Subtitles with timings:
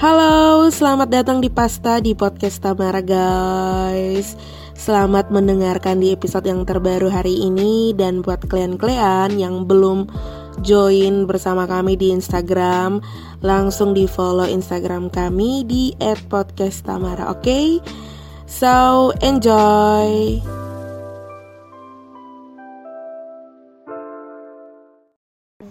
[0.00, 4.40] Halo, selamat datang di Pasta di podcast Tamara guys
[4.72, 10.08] Selamat mendengarkan di episode yang terbaru hari ini Dan buat kalian-kalian yang belum
[10.64, 13.04] join bersama kami di Instagram
[13.44, 17.44] Langsung di follow Instagram kami di @podcasttamara, oke?
[17.44, 17.76] Okay?
[18.48, 20.40] So, enjoy!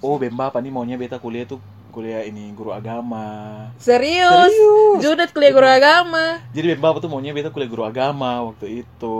[0.02, 3.26] Oh, Bemba apa nih maunya beta kuliah tuh kuliah ini guru agama.
[3.86, 4.54] Serius?
[4.56, 5.02] Serius.
[5.02, 6.26] Judet kuliah guru agama.
[6.56, 9.18] Jadi Bemba apa tuh maunya beta kuliah guru agama waktu itu.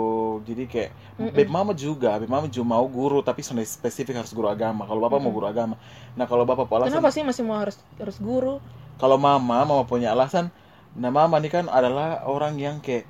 [0.48, 0.90] Jadi kayak
[1.20, 1.32] Mm-mm.
[1.36, 4.82] Beb mama juga, Beb mama juga mau guru tapi sebenarnya spesifik harus guru agama.
[4.88, 5.36] Kalau bapak mau Mm-mm.
[5.36, 5.74] guru agama.
[6.16, 8.60] Nah kalau bapak mau alasan, Kenapa sih masih mau harus harus guru?
[9.00, 10.46] kalau mama mama punya alasan,
[10.94, 13.04] nah mama ini kan adalah orang yang kayak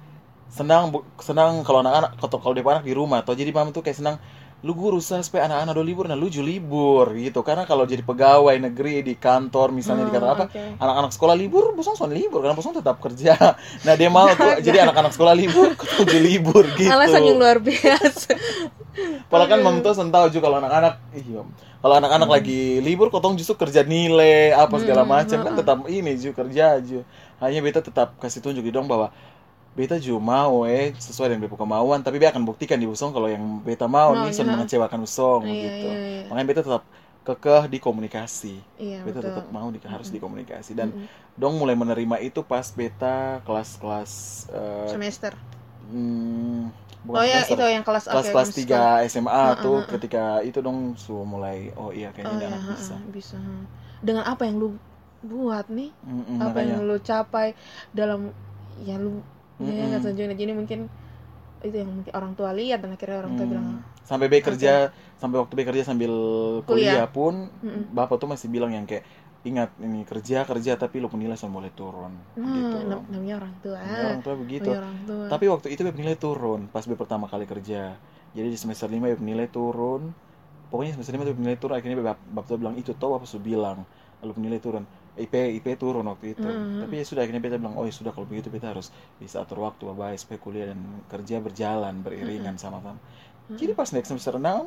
[0.53, 4.17] senang senang kalau anak-anak kalau dia anak di rumah atau jadi mama tuh kayak senang
[4.63, 6.07] lu guru supaya anak-anak do libur.
[6.11, 7.43] Nah lu juga libur gitu.
[7.43, 10.65] Karena kalau jadi pegawai negeri di kantor misalnya di kantor Hmm, apa oke.
[10.79, 12.41] anak-anak sekolah libur bosong son libur.
[12.43, 13.35] Karena bosong tetap kerja.
[13.87, 16.95] Nah dia mau tuh jadi anak-anak sekolah libur juga libur gitu.
[16.95, 18.35] Alasan yang luar biasa.
[19.31, 21.41] Padahal kan mam tuh tahu juga kalau anak-anak iya
[21.83, 25.59] kalau anak-anak lagi libur kotong justru kerja nilai apa segala Hmm, macam kan hmm.
[25.59, 27.01] tetap ini juga kerja aja
[27.41, 29.11] hanya beta tetap kasih tunjuk di dong bahwa
[29.79, 33.29] beta juga mau eh sesuai dengan beta kemauan tapi beta akan buktikan di usong kalau
[33.35, 36.27] yang beta mau nih sudah mengecewakan usong Iya, gitu iya, iya.
[36.29, 36.85] makanya beta tetap
[37.27, 38.49] kekeh di komunikasi
[38.79, 39.25] Iya, beta betul.
[39.25, 41.09] tetap mau di, harus dikomunikasi dan Mm-mm.
[41.41, 44.13] dong mulai menerima itu pas beta kelas-kelas
[44.53, 45.35] eh, semester.
[45.89, 46.71] hmm,
[47.07, 50.41] bukan Oh ya, semester itu yang kelas kelas oke, kelas 3 SMA Ah, tuh ketika
[50.49, 53.39] itu dong su mulai oh iya kayaknya Oh ya, anak ha, bisa bisa.
[54.03, 54.69] Dengan apa yang lu
[55.27, 55.91] buat nih?
[56.07, 57.55] Mm-mm, apa makanya yang lu capai
[57.95, 58.35] dalam
[58.83, 59.23] ya lu
[59.71, 59.89] ya Mm-mm.
[59.89, 60.81] nggak setuju jadi mungkin
[61.67, 63.53] itu yang mungkin orang tua lihat dan akhirnya orang tua Hmm.
[63.53, 63.69] bilang
[64.03, 66.11] sampai B kerja sampai waktu B kerja sambil
[66.67, 67.07] kuliah, Kuliah.
[67.07, 67.87] pun Mm-mm.
[67.95, 69.07] bapak tuh masih bilang yang kayak
[69.47, 72.13] ingat ini kerja kerja tapi lu nilai sudah mulai turun.
[72.37, 72.77] Nah, gitu.
[72.89, 73.83] nam- namanya orang tua.
[73.83, 74.71] Ya, orang tua begitu.
[74.71, 75.31] Namanya orang tua.
[75.31, 77.95] Tapi waktu itu B nilai turun pas B pertama kali kerja.
[78.37, 80.11] Jadi di semester 5 B nilai turun.
[80.71, 83.27] Pokoknya semester 5 tuh nilai turun akhirnya bapak, bapak tuh bilang itu tau apa?
[83.29, 83.79] Sudah bilang
[84.25, 84.85] lalu nilai turun
[85.15, 86.81] IP IP turun waktu itu Mm.
[86.81, 89.61] tapi ya sudah akhirnya beta bilang oh ya sudah kalau begitu beta harus bisa atur
[89.63, 92.97] waktu baik supaya kuliah dan kerja berjalan beriringan sama-sama
[93.47, 93.57] Mm.
[93.57, 94.65] jadi pas naik semester 6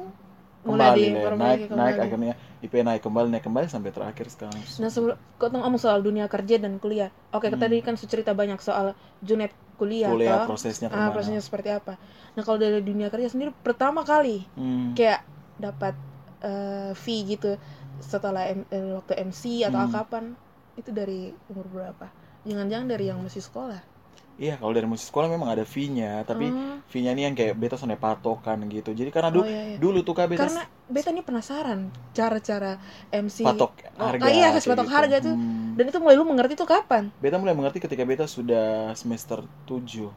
[0.66, 1.29] Mulai kembali di- deh, naik
[1.63, 1.78] kembali.
[1.78, 6.00] naik akhirnya IP naik kembali naik kembali sampai terakhir sekarang nah sebelum kau ngomong soal
[6.00, 7.57] dunia kerja dan kuliah oke Hmm.
[7.57, 10.50] tadi kan cerita banyak soal Junet kuliah, kuliah toh.
[10.51, 11.97] prosesnya ah, prosesnya seperti apa
[12.31, 14.94] nah kalau dari dunia kerja sendiri pertama kali Hmm.
[14.94, 15.22] kayak
[15.55, 15.94] dapat
[16.41, 17.57] eh, fee gitu
[18.00, 19.91] setelah M- eh, waktu MC atau Hmm.
[19.91, 20.25] kapan
[20.75, 22.07] itu dari umur berapa
[22.44, 23.79] jangan-jangan dari yang masih sekolah
[24.35, 26.84] iya kalau dari musik sekolah memang ada fee-nya tapi Oh.
[26.85, 29.78] fee-nya ini yang kayak beta sampai patokan gitu jadi karena dulu Oh, iya, iya.
[29.79, 31.79] dulu tuh kak beta karena beta nih penasaran
[32.11, 32.75] cara-cara
[33.09, 35.34] MC patok Oh, harga iya, kayak patok harga tuh.
[35.34, 35.73] Hmm.
[35.73, 40.11] dan itu mulai lu mengerti tuh kapan beta mulai mengerti ketika beta sudah semester 7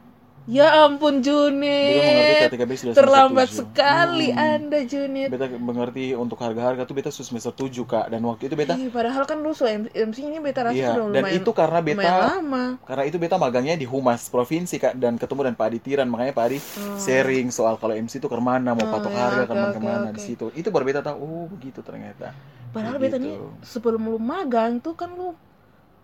[0.49, 3.69] ya ampun Junit sudah terlambat semester 7.
[3.69, 4.41] sekali Hmm.
[4.57, 8.55] anda Junit beta mengerti untuk harga-harga tuh beta sudah semester 7 kak dan waktu itu
[8.57, 11.79] beta Ih, padahal kan lu MC ini beta rasa iya udah dan lumayan, itu karena
[11.85, 15.79] beta lama karena itu beta magangnya di humas provinsi kak dan ketemu dan Pak Adi
[15.85, 16.97] Tiran makanya Pak Adi Oh.
[16.97, 19.69] sharing soal kalau MC itu ke mana mau Oh, patok ya, harga oke, ke mana
[19.69, 20.15] oke, ke mana oke.
[20.17, 22.33] di situ itu baru beta tahu oh begitu ternyata
[22.73, 23.05] padahal Begitu.
[23.05, 25.37] beta nih sebelum lu magang tuh kan lu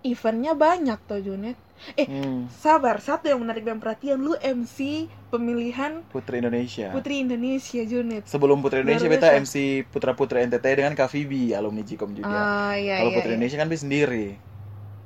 [0.06, 1.58] eventnya banyak tuh Junit
[1.96, 6.90] Hmm, sabar satu yang menarik dan perhatian lu MC pemilihan Putri Indonesia.
[6.90, 8.24] Putri Indonesia Junit.
[8.26, 9.30] Sebelum Putri Indonesia beta.
[9.38, 12.36] MC Putra Putri NTT dengan Kak Vivi alumni Jikom juga.
[12.36, 13.36] Ah iya kalau iya Putri iya.
[13.38, 14.26] Indonesia kan beta sendiri.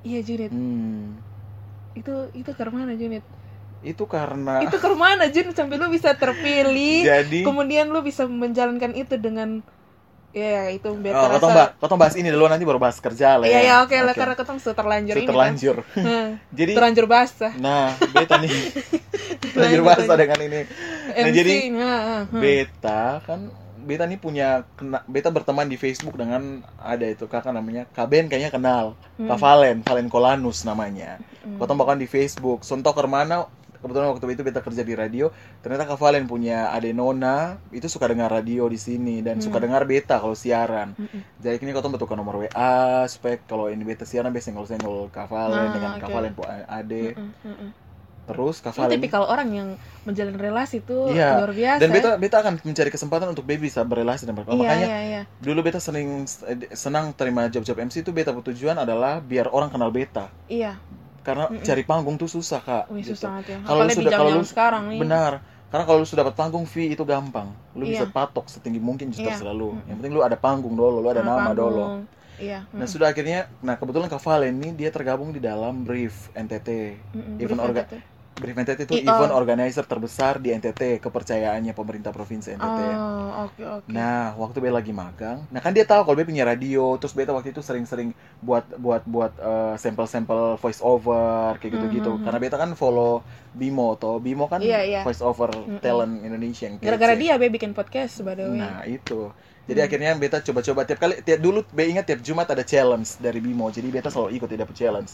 [0.07, 0.51] Iya Junit.
[0.51, 1.19] Hmm,
[1.97, 3.23] itu itu ke mana Junit?
[3.79, 7.03] Itu karena itu ke mana Jun sampai lu bisa terpilih.
[7.09, 9.63] Jadi kemudian lu bisa menjalankan itu dengan
[10.29, 13.41] ya itu biar Oh, terasa kotong, ba kotong bahas ini dulu nanti baru bahas kerja
[13.41, 13.61] lah iya ya.
[13.65, 15.75] ya oke lah karena ketemu sudah terlanjur Sudah ini terlanjur.
[15.81, 16.29] kan
[16.59, 18.51] Jadi terlanjur basah nah, beta nih
[19.57, 20.61] terlanjur bahasa dengan ini.
[21.09, 22.21] Nah, MC jadi nah, ah, ah.
[22.29, 23.39] beta kan
[23.79, 28.53] beta nih punya kena, beta berteman di Facebook dengan ada itu kakak namanya Kaben kayaknya
[28.53, 28.93] kenal.
[29.17, 29.25] Hmm.
[29.33, 31.17] Kak Valen, Valen Kolanus namanya.
[31.41, 31.57] Hmm.
[31.57, 32.61] Kotong bahkan di Facebook.
[32.61, 33.49] Sontok ke mana
[33.79, 38.05] kebetulan waktu itu beta kerja di radio ternyata Kak Valen punya ade Nona itu suka
[38.05, 39.45] dengar radio di sini dan Hmm.
[39.45, 41.21] suka dengar beta kalau siaran Mm-mm.
[41.37, 45.07] jadi ini kau tuh betul nomor WA supaya kalau ini beta siaran biasa senggol senggol
[45.09, 46.01] Kak Valen Ah, dengan oke.
[46.01, 47.69] Kak Valen po ade Mm-mm, mm-mm.
[48.25, 49.69] terus Kak Valen tipikal orang yang
[50.03, 51.95] menjalin relasi tuh Iya, luar biasa dan ya.
[51.95, 54.69] beta beta akan mencari kesempatan untuk baby bisa berrelasi dan iya, berkeluarga.
[54.69, 55.21] makanya iya, iya.
[55.39, 56.27] dulu beta sering
[56.71, 60.77] senang terima job-job MC itu beta tujuan adalah biar orang kenal beta iya
[61.29, 61.61] karena Mm-mm.
[61.61, 63.13] cari panggung tuh susah kak wih gitu.
[63.13, 65.31] susah banget ya Kalau lu sudah- kalau lu- sekarang nih benar
[65.69, 68.09] karena kalau lu sudah dapat panggung fee itu gampang lu bisa Iya.
[68.09, 69.37] patok setinggi mungkin justru Iya.
[69.37, 69.85] selalu Mm-mm.
[69.85, 71.61] yang penting lu ada panggung dulu lu ada Sama nama panggung.
[71.69, 71.85] dulu
[72.39, 72.59] Iya.
[72.71, 72.89] Nah mm.
[72.89, 76.95] sudah akhirnya, nah kebetulan Kak Valen ini dia tergabung di dalam Brief NTT.
[77.11, 77.99] Mm-mm, event brief
[78.39, 82.79] NTT itu I- event organizer terbesar di NTT, kepercayaannya pemerintah provinsi NTT.
[82.89, 83.87] Oh, oke oke.
[83.87, 87.29] Nah, waktu Beta lagi magang, nah kan dia tahu kalau Beta punya radio, terus Beta
[87.29, 92.11] waktu itu sering-sering buat buat buat eh, sampel-sampel voice over kayak gitu-gitu.
[92.11, 92.23] Mhm.
[92.23, 95.01] Karena Beta kan follow Bimo atau Bimo kan Iya, iya.
[95.01, 95.79] voice over Mhm.
[95.79, 97.21] talent Indonesia yang Gara-gara kece.
[97.21, 98.57] dia be bikin podcast by the way.
[98.57, 99.29] Nah, itu.
[99.65, 99.87] Jadi Hmm.
[99.87, 103.69] akhirnya Beta coba-coba tiap kali tiap dulu Be ingat tiap Jumat ada challenge dari Bimo.
[103.69, 105.13] Jadi Beta selalu ikut dapet challenge.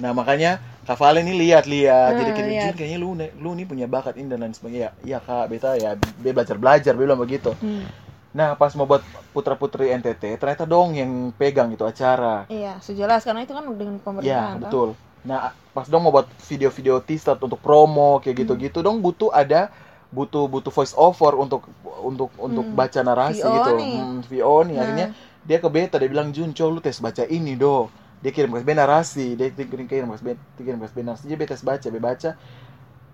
[0.00, 2.12] Nah, makanya Kak Valen ini lihat-lihat.
[2.16, 2.62] Jadi Ah, kayak lihat.
[2.64, 3.08] "Jun, kayaknya lu
[3.38, 4.90] lu nih punya bakat ini dan lain sebagainya.
[5.04, 7.52] Iya, Kak, Beta ya Be belajar-belajar, Be bilang begitu.
[7.60, 7.84] Hmm.
[8.32, 9.04] Nah, pas mau buat
[9.36, 12.48] putra-putri NTT, ternyata dong yang pegang itu acara.
[12.48, 14.56] Iya, sejelas karena itu kan dengan Iya, pemerintahan.
[14.56, 14.60] toh.
[14.64, 14.88] betul.
[15.28, 18.40] Nah, pas dong mau buat video-video teaser untuk promo kayak Hmm.
[18.42, 19.68] gitu-gitu, dong butuh ada
[20.12, 21.64] butuh butuh voice over untuk
[22.04, 22.76] untuk untuk Hmm.
[22.76, 23.72] baca narasi VO gitu.
[23.80, 23.92] nih.
[23.96, 24.74] Hmm, VO nih.
[24.76, 24.82] Nah.
[24.84, 25.06] Akhirnya
[25.44, 27.88] dia ke beta dia bilang Jun, lu tes baca ini do.
[28.22, 31.24] Dia kirim ke beta narasi, dia kirim kirim ke dia kirim ke beta narasi.
[31.26, 32.30] Dia beta tes baca, beta baca.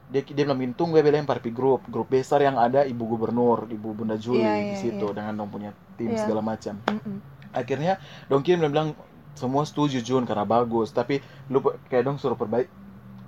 [0.09, 3.05] Dia dia bilang "Min, tunggu ya beta lempar di grup, grup besar yang ada ibu
[3.05, 5.17] gubernur, ibu Bunda Juli Iya, di iya, situ iya.
[5.17, 6.25] dengan dong punya tim Iya.
[6.25, 7.19] segala macam Mm-mm.
[7.51, 7.97] akhirnya
[8.29, 8.91] dong kirim dan bilang
[9.35, 12.69] semua setuju Jun karena bagus tapi lu kayak dong suruh perbaiki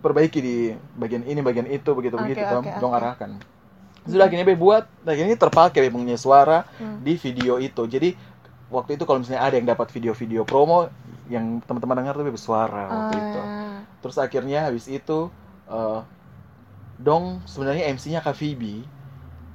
[0.00, 0.56] perbaiki di
[0.96, 3.30] bagian ini bagian itu begitu begitu Oke, dong oke, dong arahkan
[4.06, 7.04] sudah akhirnya be buat akhirnya terpakai be punya suara Hmm.
[7.04, 8.16] di video itu jadi
[8.72, 10.88] waktu itu kalau misalnya ada yang dapat video-video promo
[11.34, 13.38] yang teman-teman dengar tuh be bersuara waktu itu.
[13.40, 15.18] Ah, terus akhirnya habis itu
[15.70, 16.00] eh,
[17.06, 18.74] dong sebenarnya MC-nya Kak Phoebe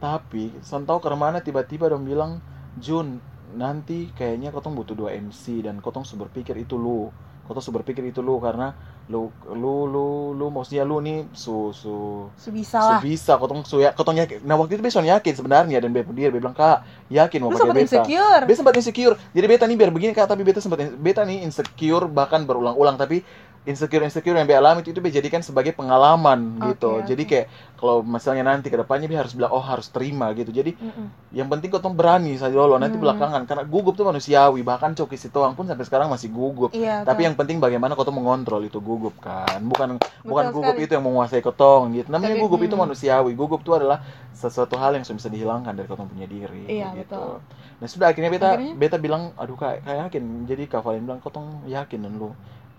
[0.04, 2.32] tapi son tahu ke mana tiba-tiba dong bilang
[2.86, 3.08] Jun
[3.62, 7.12] nanti kayaknya kotong butuh dua MC dan kotong su berpikir itu lu.
[7.46, 8.76] Kotong su berpikir itu lu karena
[9.06, 12.50] lu lu lu lu maksudnya lu nih su su su
[12.82, 12.98] lah.
[13.06, 16.34] bisa kotong su ya kotong yakin nah waktu itu besok yakin sebenarnya dan beta dia
[16.34, 16.82] bilang kak
[17.14, 18.44] yakin mau pakai beta insecure.
[18.46, 19.16] Beta sempat insecure.
[19.34, 22.98] Jadi beta nih biar begini kak, tapi beta sempat beta nih insecure bahkan berulang-ulang.
[22.98, 23.22] Tapi
[23.66, 27.02] insecure insecure yang beta alami itu, itu jadikan sebagai pengalaman gitu.
[27.02, 27.10] oke.
[27.10, 27.46] Jadi kayak
[27.76, 30.50] kalau misalnya nanti ke depannya beta harus bilang oh harus terima gitu.
[30.50, 31.34] Jadi Mm-mm.
[31.34, 33.04] yang penting kau berani saja dulu nanti Hmm.
[33.04, 34.62] belakangan karena gugup tuh manusiawi.
[34.62, 36.72] Bahkan Coki Sitoang pun sampai sekarang masih gugup.
[36.72, 37.02] Iya.
[37.04, 39.60] Tapi yang penting bagaimana kau mengontrol itu gugup kan.
[39.66, 40.86] Bukan bukan Betul gugup sekali.
[40.86, 42.08] itu yang menguasai kotong gitu.
[42.14, 42.84] Namanya Tapi, gugup itu hmm.
[42.86, 43.32] manusiawi.
[43.34, 44.00] Gugup itu adalah
[44.32, 47.18] sesuatu hal yang bisa dihilangkan dari kotong punya diri Iya, gitu.
[47.18, 47.34] betul.
[47.76, 48.74] Nah sudah akhirnya beta Akhirnya?
[48.78, 52.32] beta bilang aduh kak kayak yakin jadi kak Valen bilang kotong yakin dan lu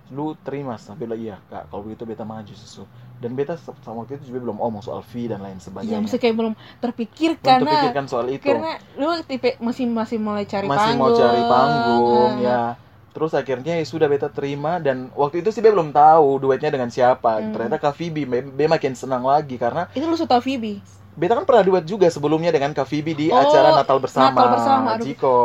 [0.09, 2.87] lu terima sampai bilang iya kak kalau begitu beta maju susu
[3.17, 6.17] dan beta sama waktu itu juga belum omong soal fee dan lain Iya, sebagainya mesti
[6.17, 10.65] kayak belum terpikir belum karena terpikirkan soal itu karena lu tipe masih masih mulai cari
[10.65, 11.01] masih panggung.
[11.01, 12.39] mau cari panggung Ah.
[12.39, 12.63] ya
[13.11, 16.87] terus akhirnya ya sudah beta terima dan waktu itu sih beta belum tahu duetnya dengan
[16.87, 17.51] siapa Hmm.
[17.51, 20.79] ternyata kak Phoebe be, be makin senang lagi karena Itu lu suka Phoebe.
[21.17, 24.47] Beta kan pernah duet juga sebelumnya dengan kak Phoebe di Oh, acara Natal bersama Natal
[24.53, 25.05] bersama, aduh.
[25.09, 25.37] Jiko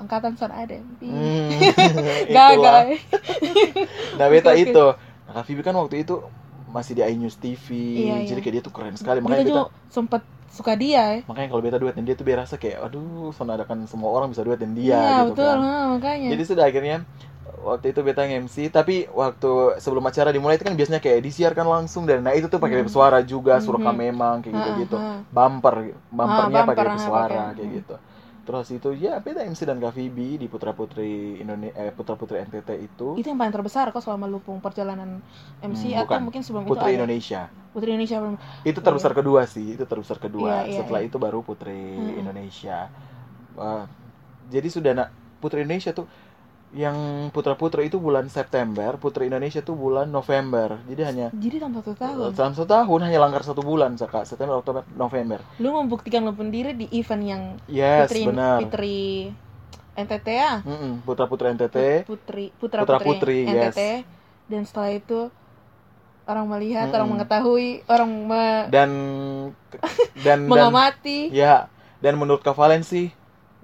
[0.00, 0.82] angkatan San Adam.
[0.98, 1.60] Hmm,
[2.36, 2.84] Gagal.
[4.18, 4.62] Nah beta oke.
[4.64, 4.84] itu
[5.28, 6.16] Nah Kak Vivi kan waktu itu
[6.70, 7.66] Masih di iNews TV
[7.98, 8.28] Iya, iya.
[8.30, 11.20] Jadi kayak dia tuh keren sekali Makanya beta juga sempet suka dia ya.
[11.26, 14.42] Makanya kalau beta duet dan dia tuh biar rasa kayak Aduh sonadakan semua orang bisa
[14.46, 15.46] duet dan dia Iya, gitu betul.
[15.46, 16.28] kan ha, makanya.
[16.34, 16.96] Jadi sudah akhirnya
[17.60, 22.08] Waktu itu beta MC Tapi waktu sebelum acara dimulai itu kan biasanya kayak disiarkan langsung
[22.08, 22.88] Dan nah itu tuh pakai Hmm.
[22.88, 23.94] suara juga Suruh Mhm.
[24.04, 25.24] memang kayak Ha, gitu-gitu ha.
[25.34, 25.76] Bumper
[26.08, 27.80] Bumpernya bumper, pakai suara kayak Hmm.
[27.82, 27.94] gitu
[28.46, 32.40] Terus itu ya beta MC dan Kak Vivi di Putra Putri Indonesia eh, Putra Putri
[32.42, 35.20] NTT itu Itu yang paling terbesar kok selama lupung perjalanan
[35.62, 36.20] MC Hmm, atau bukan.
[36.22, 37.00] mungkin sebelum Putri itu ada.
[37.00, 38.18] Indonesia Putri Indonesia
[38.60, 41.02] itu terbesar kedua sih itu terbesar kedua Iya, iya, setelah iya.
[41.06, 42.20] itu baru putri Mm-mm.
[42.20, 42.92] Indonesia
[43.58, 43.84] Eh,
[44.50, 45.08] jadi sudah nak
[45.42, 46.06] putri Indonesia tuh
[46.70, 46.94] yang
[47.34, 51.92] putra putra itu bulan September putri Indonesia tuh bulan November jadi hanya Jadi dalam satu
[51.98, 52.30] tahun.
[52.30, 54.22] dalam satu tahun hanya langgar satu bulan Saka.
[54.22, 59.00] September Oktober November Lu membuktikan lu sendiri di event yang yes Putri benar Putri
[59.98, 60.62] NTT ya.
[60.62, 64.06] Mm-mm, putra putra NTT Putri Putra, Putra Putri, Putri, NTT yes.
[64.46, 65.20] dan setelah itu
[66.30, 66.96] orang melihat, Mm-mm.
[67.02, 68.90] orang mengetahui, orang me- dan
[70.22, 71.66] dan dan mengamati, ya
[71.98, 73.10] dan menurut Kak Valen sih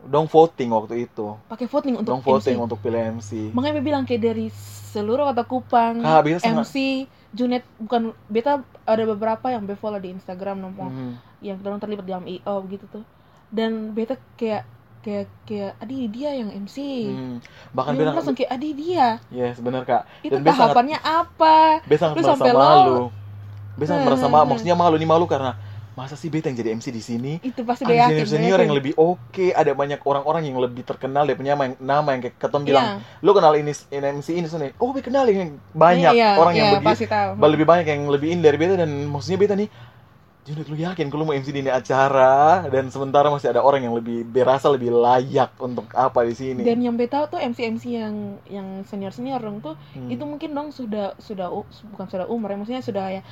[0.07, 2.65] dong voting waktu itu pakai voting untuk dong voting MC.
[2.65, 4.47] untuk pilih MC Makanya dia bilang kayak dari
[4.89, 6.75] seluruh kota Kupang, Kak, bisa sangat MC,
[7.31, 11.11] Junet bukan beta ada beberapa yang be follow di Instagram nomor Mhm.
[11.43, 13.05] yang orang terlibat dalam IO gitu tuh.
[13.47, 14.65] Dan beta kayak
[15.01, 16.77] kayak kayak adi dia yang MC.
[17.07, 17.37] Hmm.
[17.71, 19.21] bahkan Dia bilang langsung kayak adi dia.
[19.29, 21.57] yes benar kak Itu Dan dia sangat- tahapannya apa?
[21.85, 22.99] Beta sangat Lu merasa malu.
[23.77, 24.41] Beta sangat merasa malu.
[24.41, 25.53] hmm, Maksudnya malu nih malu karena
[25.97, 27.33] masa sih Beta yang jadi MC di sini?
[27.41, 28.23] Itu pasti yakin.
[28.23, 31.77] senior senior yang lebih oke, ada banyak orang-orang yang lebih terkenal, dia punya nama yang,
[31.81, 32.69] nama yang kayak keton Iya.
[32.69, 32.87] bilang,
[33.25, 34.69] lu kenal ini, ini MC ini sana.
[34.77, 37.09] Oh, Beta kenal yang banyak Iya, orang yang iya, begitu,
[37.41, 39.73] lebih banyak yang lebih in dari Beta dan maksudnya Beta nih
[40.47, 43.99] Junet lu yakin kalau mau MC di ini acara dan sementara masih ada orang yang
[43.99, 48.39] lebih berasa lebih layak untuk apa di sini dan yang beta tuh MC MC yang
[48.47, 50.07] yang senior senior dong tuh Hmm.
[50.07, 51.51] itu mungkin dong sudah sudah
[51.91, 53.23] bukan sudah umur ya maksudnya sudah ya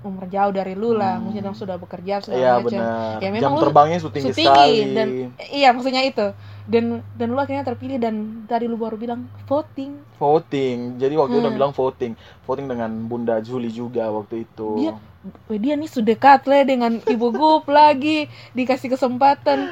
[0.00, 1.28] umur jauh dari lu lah Hmm.
[1.28, 3.16] maksudnya dong sudah bekerja segala Iya macam benar.
[3.16, 4.76] Ya, memang Jam lu terbangnya tinggi sekali.
[4.92, 5.08] dan
[5.48, 6.26] iya maksudnya itu
[6.64, 10.96] dan dan lu akhirnya terpilih dan tadi lu baru bilang voting voting.
[10.96, 11.58] Jadi waktu itu udah Hmm.
[11.58, 12.12] bilang voting.
[12.42, 14.68] Voting dengan Bunda Juli juga waktu itu.
[14.78, 15.00] Dia-
[15.52, 19.66] dia nih sudah dekat lah dengan ibu gup lagi dikasih kesempatan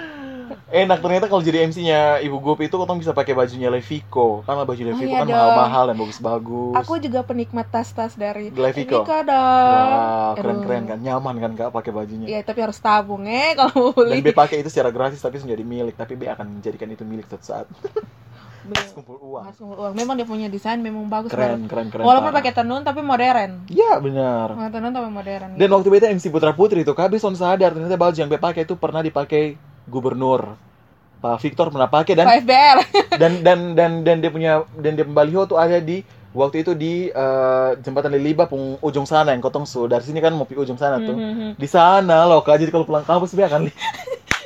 [0.64, 4.40] Enak ternyata kalau jadi MC-nya Ibu Gup itu kotong bisa pakai bajunya Levico.
[4.48, 6.72] Karena baju Levico iya kan mahal-mahal dan bagus-bagus.
[6.72, 9.04] aku juga penikmat tas-tas dari Levico.
[9.04, 12.26] Levico dong keren-keren kan, nyaman kan kak pakai bajunya.
[12.26, 15.36] Iya tapi harus tabung eh kalau mau Dan beli B pakai itu secara gratis tapi
[15.36, 17.66] menjadi milik, tapi B akan menjadikan itu milik suatu saat.
[18.64, 18.88] Bener.
[18.96, 19.44] Kumpul uang.
[19.44, 19.92] Harus ngumpul uang.
[19.92, 21.68] Memang dia punya desain memang bagus Keren, banget.
[21.68, 22.04] keren, keren.
[22.08, 22.40] Walaupun parah.
[22.40, 23.68] pakai tenun tapi modern.
[23.68, 24.56] Iya benar.
[24.56, 25.50] Pakai tenun tapi modern.
[25.60, 28.64] Dan waktu beta MC Putra Putri itu, kak son sadar ternyata baju yang B pakai
[28.64, 30.56] itu pernah dipakai gubernur.
[31.16, 32.76] Pak Victor pernah pakai dan Pak FBR.
[33.20, 37.08] dan dan dan dan dia punya dan dia baliho tuh ada di waktu itu di
[37.08, 40.76] eh, jembatan Liliba pung ujung sana yang kotong su dari sini kan mau pi ujung
[40.76, 41.56] sana tuh Mhm.
[41.56, 43.78] di sana loh kak jadi kalau pulang kampus akan lihat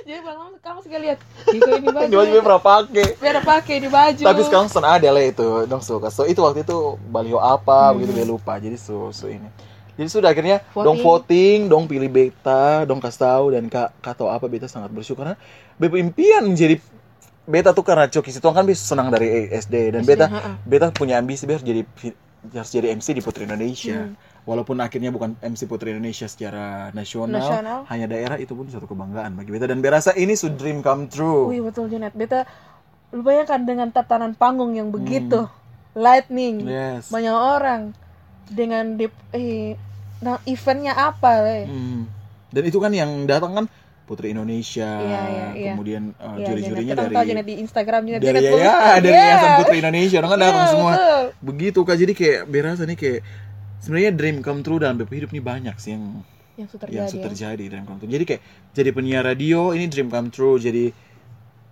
[0.04, 1.18] Jadi malam kamu sekali lihat.
[1.45, 2.07] Diko ini baju.
[2.07, 4.23] di baju pernah pakai Biar pakai di baju.
[4.23, 6.76] tapi sekarang son ada lah itu dong su so itu waktu itu
[7.09, 7.99] baliho apa Hmm.
[7.99, 9.49] begitu dia lupa jadi su su ini
[9.99, 11.02] jadi sudah akhirnya dong Voting.
[11.02, 15.37] voting dong pilih beta dong kasih tahu dan kak tahu apa beta sangat bersyukur karena
[15.75, 16.78] beta impian menjadi
[17.49, 20.26] beta tuh karena Coki Situang kan bisa senang dari SD dan SD, beta
[20.62, 21.83] beta punya ambisi biar jadi
[22.55, 24.07] harus jadi MC di Putri Indonesia.
[24.07, 24.14] Hmm.
[24.47, 27.81] Walaupun akhirnya bukan MC Putri Indonesia secara nasional, Nasional.
[27.90, 31.50] hanya daerah itu pun suatu kebanggaan bagi beta dan berasa ini su dream come true.
[31.52, 32.14] Wih betul Junet.
[32.14, 32.47] Beta
[33.12, 35.49] lu bayangkan dengan tatanan panggung yang begitu.
[35.99, 36.64] Lightning.
[36.64, 37.11] Yes.
[37.11, 37.83] Banyak orang
[38.49, 39.76] dengan di eh
[40.19, 41.65] nah eventnya apa eh?
[41.65, 42.07] Hmm.
[42.49, 43.67] Dan itu kan yang datang kan
[44.03, 45.71] Putri Indonesia, Iya, iya, iya.
[45.71, 48.21] kemudian uh, Iya, juri-jurinya dari di Instagram Junet.
[48.21, 49.21] dari Junet ya, ya dari Iya.
[49.23, 50.91] Yayasan Putri Indonesia, orang kan datang Iya, semua.
[50.91, 51.23] betul.
[51.45, 53.21] Begitu kak, jadi kayak berasa nih kayak
[53.79, 56.05] sebenarnya dream come true dalam hidup nih banyak sih yang
[56.57, 57.15] Yang sudah yang terjadi.
[57.15, 57.25] ya.
[57.29, 58.11] terjadi dream come true.
[58.11, 60.85] Jadi kayak jadi penyiar radio ini dream come true, jadi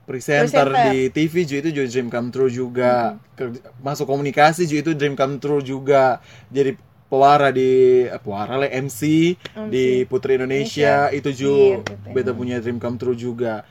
[0.05, 0.87] presenter Presenter.
[0.87, 2.91] di TV juga itu juga dream come true juga.
[3.33, 6.21] Ker- Masuk komunikasi juga itu dream come true juga.
[6.47, 6.79] Jadi
[7.11, 9.35] pewara di eh, pewara lah MC,
[9.67, 13.63] di Putri Indonesia, itu juga Iya, beta punya dream come true juga.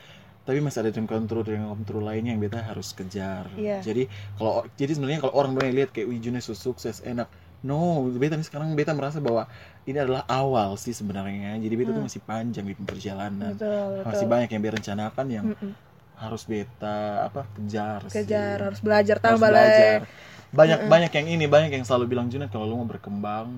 [0.46, 3.50] Tapi masih ada dream come true, dream come true lainnya yang beta harus kejar.
[3.58, 3.82] Iya.
[3.82, 4.06] Jadi
[4.38, 7.28] kalau jadi sebenarnya kalau orang banyak lihat kayak wih Junes sukses enak.
[7.66, 9.48] No, beta nih sekarang beta merasa bahwa
[9.88, 11.58] ini adalah awal sih sebenarnya.
[11.58, 13.58] Jadi beta tuh masih panjang di perjalanan.
[13.58, 13.58] Hmm.
[13.58, 14.06] Betul, betul.
[14.06, 15.72] Masih banyak yang berencanakan yang Mm-mm.
[16.16, 18.22] harus beta apa kejar sih.
[18.22, 20.00] Kejar, harus belajar Harus tambah belajar.
[20.00, 20.08] lah.
[20.56, 23.48] Banyak banyak yang ini, banyak yang selalu bilang Junet kalau lu mau berkembang,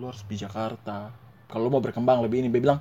[0.00, 1.12] lu harus di Jakarta.
[1.46, 2.78] Kalau lu mau berkembang lebih ini, dia bilang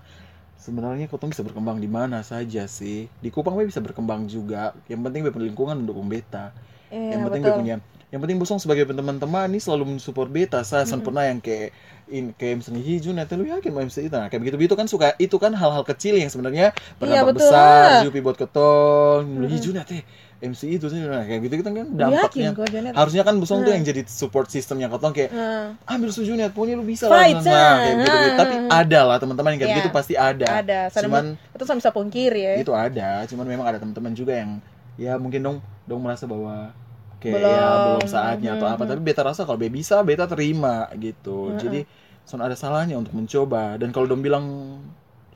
[0.55, 3.11] sebenarnya kau bisa berkembang di mana saja sih.
[3.19, 4.71] Di Kupang bisa berkembang juga.
[4.87, 6.55] Yang penting be lingkungan mendukung beta.
[6.89, 7.51] Iya, yang penting betul.
[7.51, 7.75] be punya
[8.15, 11.75] yang penting bosong sebagai teman-teman ini selalu mensupport beta saya san pernah yang kayak
[12.07, 14.87] in kayak misalnya hi Junet lu yakin mau MC itu nah kayak begitu begitu kan
[14.87, 19.87] suka itu kan hal-hal kecil yang sebenarnya berdampak Iya, besar Jupi buat ketong hi Junet
[19.91, 20.03] eh
[20.43, 22.51] MC itu sih nah, kayak gitu kan kan dampaknya.
[22.51, 26.51] Yakin harusnya kan bosong tuh yang jadi support systemnya ketong kayak Nah, ambil suju nih
[26.51, 27.75] pokoknya lu bisa Fight, lah nah, ah.
[27.79, 28.35] kayak gitu, gitu.
[28.35, 29.79] tapi ada lah teman-teman yang kayak Iya.
[29.79, 30.47] gitu pasti ada.
[30.59, 30.79] Ada.
[30.91, 32.53] Cuman itu sama bisa pungkiri ya.
[32.59, 33.23] itu ada.
[33.31, 34.59] Cuman memang ada teman-teman juga yang
[34.99, 36.75] ya mungkin dong dong merasa bahwa
[37.23, 37.49] kayak Belum.
[37.55, 38.01] ya belum.
[38.11, 38.83] saatnya atau apa.
[38.83, 41.55] Tapi beta rasa kalau be bisa beta terima gitu.
[41.55, 41.87] Jadi
[42.27, 43.79] son ada salahnya untuk mencoba.
[43.79, 44.43] Dan kalau dong bilang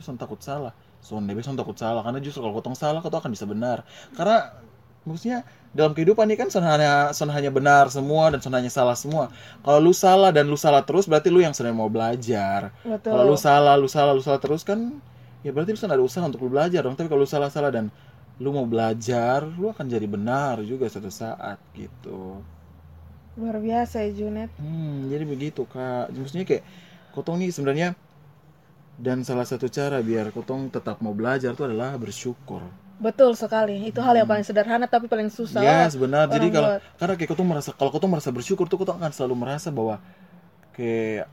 [0.03, 0.75] son takut salah.
[0.99, 2.03] Son debe son takut salah.
[2.03, 3.87] Karena justru kalau kotong salah kau akan bisa benar.
[4.13, 4.67] Karena
[5.07, 8.97] maksudnya dalam kehidupan ini kan son hanya son hanya benar semua dan son hanya salah
[8.97, 9.29] semua
[9.61, 12.73] kalau lu salah dan lu salah terus berarti lu yang sedang mau belajar
[13.05, 14.97] kalau lu salah, lu salah, lu salah terus kan
[15.43, 16.95] ya berarti lu ada usaha untuk lu belajar dong.
[16.99, 17.85] Tapi kalau lu salah-salah dan
[18.39, 22.39] lu mau belajar, lu akan jadi benar juga suatu saat gitu.
[23.39, 24.51] Luar biasa ya Junet.
[24.59, 26.11] Hmm, jadi begitu kak.
[26.11, 26.63] Maksudnya kayak
[27.15, 27.89] kotong nih sebenarnya
[28.99, 32.63] dan salah satu cara biar kotong tetap mau belajar itu adalah bersyukur.
[32.99, 33.79] Betul sekali.
[33.87, 35.63] Itu hal yang paling sederhana tapi paling susah.
[35.63, 36.27] Ya sebenar.
[36.27, 36.81] Jadi orang kalau buat.
[36.99, 40.03] karena kayak kotong merasa kalau kotong merasa bersyukur tuh kotong akan selalu merasa bahwa
[40.75, 41.31] kayak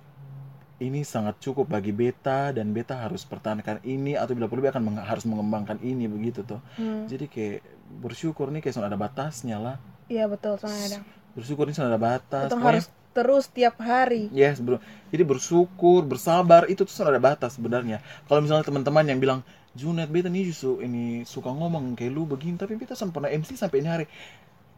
[0.76, 5.00] ini sangat cukup bagi beta dan beta harus pertahankan ini atau bila perlu akan meng-
[5.00, 6.60] harus mengembangkan ini begitu tuh.
[6.76, 7.08] Hmm.
[7.08, 7.64] Jadi kayak
[7.98, 9.76] bersyukur nih kayak sudah ada batasnya lah.
[10.06, 10.98] Iya betul soalnya ada.
[11.32, 12.48] Bersyukur ini sudah ada batas.
[12.52, 14.28] Pokoknya- harus terus tiap hari.
[14.28, 14.76] Yes, bro.
[15.08, 18.04] Jadi bersyukur, bersabar itu tuh sudah ada batas sebenarnya.
[18.28, 19.40] Kalau misalnya teman-teman yang bilang,
[19.76, 23.54] Junet, beta nih justru ini suka ngomong kayak lu begini, tapi beta sampai pernah MC
[23.54, 24.06] sampai ini hari.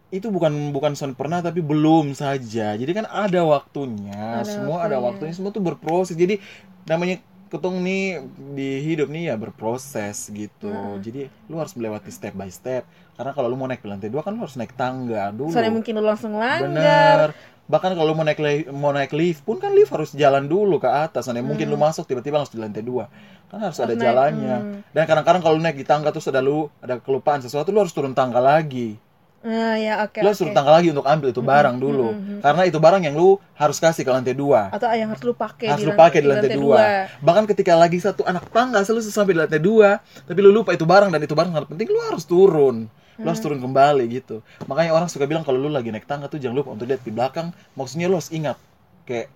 [0.09, 2.75] Itu bukan bukan son pernah tapi belum saja.
[2.75, 4.40] Jadi kan ada waktunya.
[4.43, 5.31] Ada semua ada waktunya.
[5.31, 5.35] waktunya.
[5.37, 6.17] Semua tuh berproses.
[6.17, 6.40] Jadi
[6.85, 8.21] namanya ketong nih
[8.52, 11.00] di hidup nih ya berproses gitu Mm-mm.
[11.00, 12.85] jadi lu harus melewati step by step
[13.17, 15.73] karena kalau lu mau naik ke lantai dua kan lu harus naik tangga dulu Soalnya
[15.73, 16.69] mungkin lu langsung langgar.
[16.69, 17.28] bener
[17.68, 18.40] bahkan kalau lu mau naik
[18.72, 21.84] mau naik lift pun kan lift harus jalan dulu ke atas Soalnya mungkin lu Hmm.
[21.92, 23.12] masuk tiba-tiba langsung di lantai dua
[23.52, 24.75] kan harus ada Harus naik, jalannya hmm.
[24.96, 28.16] dan kadang-kadang kalau naik di tangga terus ada lu ada kelupaan sesuatu lu harus turun
[28.16, 28.96] tangga lagi
[29.38, 30.18] Ah ya oke.
[30.18, 32.40] lu harus turun tangga lagi untuk ambil itu barang dulu mm, mm.
[32.42, 35.68] karena itu barang yang lu harus kasih ke lantai dua Atau yang harus lu pakai
[35.70, 37.06] harus lu pakai di lantai dua.
[37.22, 40.82] Bahkan ketika lagi satu anak tangga selalu sampai di lantai dua, tapi lu lupa itu
[40.82, 42.90] barang dan itu barang sangat penting, lu harus turun.
[43.18, 44.40] Lu harus turun kembali gitu.
[44.70, 47.10] Makanya orang suka bilang kalau lu lagi naik tangga tuh jangan lupa untuk lihat di
[47.10, 47.50] belakang.
[47.75, 48.56] Maksudnya lu harus ingat
[49.04, 49.28] kayak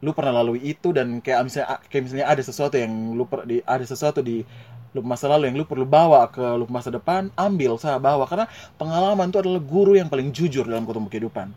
[0.00, 3.60] lu pernah lalui itu dan kayak misalnya kayak misalnya ada sesuatu yang lu per- di
[3.62, 4.40] ada sesuatu di
[4.90, 8.50] loop masa lalu yang lu perlu bawa ke loop masa depan, ambil saya bawa karena
[8.74, 11.48] pengalaman itu adalah guru yang paling jujur dalam ketemu kehidupan.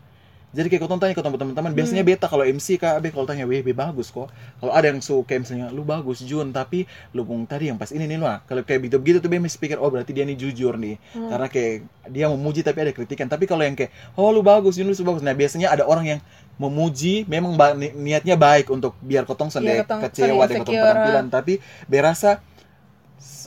[0.54, 3.74] Jadi kayak kau tanya ke teman-teman, biasanya beta kalau MC kak, be kalau tanya WB
[3.74, 4.30] bagus kok.
[4.62, 7.90] Kalau ada yang suka kayak misalnya lu bagus Jun, tapi lu bung tadi yang pas
[7.90, 8.38] ini nih lah.
[8.46, 10.94] Kalau kayak begitu begitu tuh be mesti pikir oh berarti dia nih jujur nih.
[11.10, 11.74] Karena kayak
[12.06, 13.26] dia memuji tapi ada kritikan.
[13.26, 15.26] Tapi kalau yang kayak oh lu bagus Jun lu bagus.
[15.26, 16.20] Nah biasanya ada orang yang
[16.54, 21.26] memuji memang ba- ni- niatnya baik untuk biar kotong sendiri kotong- kecewa dengan kotong penampilan.
[21.28, 21.52] Tapi
[21.84, 22.38] berasa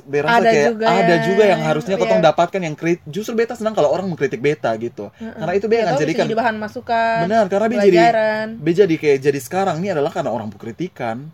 [0.08, 2.28] berasa Ada kayak juga ada ya, juga yang harusnya kotong iya.
[2.32, 5.84] dapatkan yang krit justru beta senang kalau orang mengkritik beta gitu karena itu be Ya,
[5.86, 7.18] akan jadikan jadi bahan masukan.
[7.28, 8.48] benar karena be jadi pelajaran.
[8.58, 11.28] be jadi kayak jadi sekarang ini adalah karena orang kritikan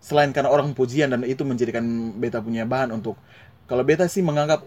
[0.00, 1.84] selain karena orang pujian dan itu menjadikan
[2.16, 3.18] beta punya bahan untuk
[3.66, 4.64] kalau beta sih menganggap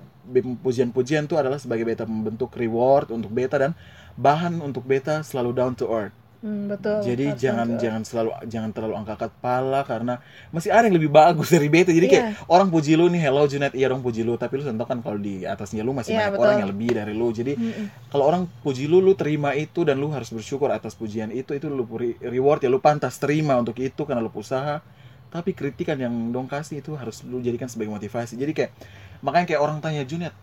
[0.64, 3.72] pujian-pujian itu adalah sebagai beta membentuk reward untuk beta dan
[4.16, 6.14] bahan untuk beta selalu down to earth
[6.44, 7.00] Hmm, betul.
[7.02, 7.80] jadi Harus jangan betul.
[7.80, 10.20] jangan selalu jangan terlalu angkat kepala karena
[10.52, 12.52] masih ada yang lebih bagus dari beta jadi kayak Iya.
[12.52, 15.16] orang puji lu nih hello Junet iya dong puji lu tapi lu tentu kan kalau
[15.16, 16.44] di atasnya lu masih Iya, banyak betul.
[16.44, 17.86] orang yang lebih dari lu jadi Mm-mm.
[18.12, 21.66] kalau orang puji lu lu terima itu dan lu harus bersyukur atas pujian itu itu
[21.66, 24.84] lu re- reward ya lu pantas terima untuk itu karena lu usaha
[25.32, 28.72] tapi kritikan yang dong kasih itu harus lu jadikan sebagai motivasi jadi kayak
[29.24, 30.36] makanya kayak orang tanya Junet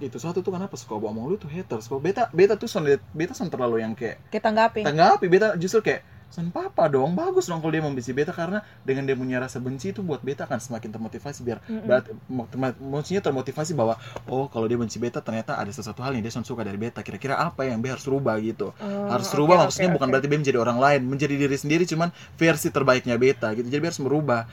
[0.00, 1.90] itu suatu tuh kenapa suka omong lu tuh haters.
[1.90, 4.86] Kok beta beta tuh son beta son terlalu yang kayak Kita tanggapi.
[4.86, 9.04] tanggapi beta justru kayak San papa dong bagus dong kalau dia membenci beta karena dengan
[9.04, 11.60] dia punya rasa benci itu buat beta akan semakin termotivasi biar
[12.48, 14.00] terma- maksudnya termotivasi bahwa
[14.32, 17.04] oh kalau dia benci beta ternyata ada sesuatu hal yang dia son suka dari beta.
[17.04, 18.72] Kira-kira apa yang dia harus rubah gitu?
[18.80, 20.12] Oh, harus oke, rubah maksudnya bukan oke.
[20.16, 22.08] berarti dia menjadi orang lain menjadi diri sendiri cuman
[22.40, 23.68] versi terbaiknya beta gitu.
[23.68, 24.48] Jadi dia harus merubah.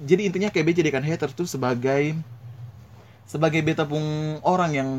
[0.00, 2.16] Jadi intinya kayak beta jadikan hater tuh sebagai
[3.26, 4.02] sebagai beta pun
[4.46, 4.90] orang yang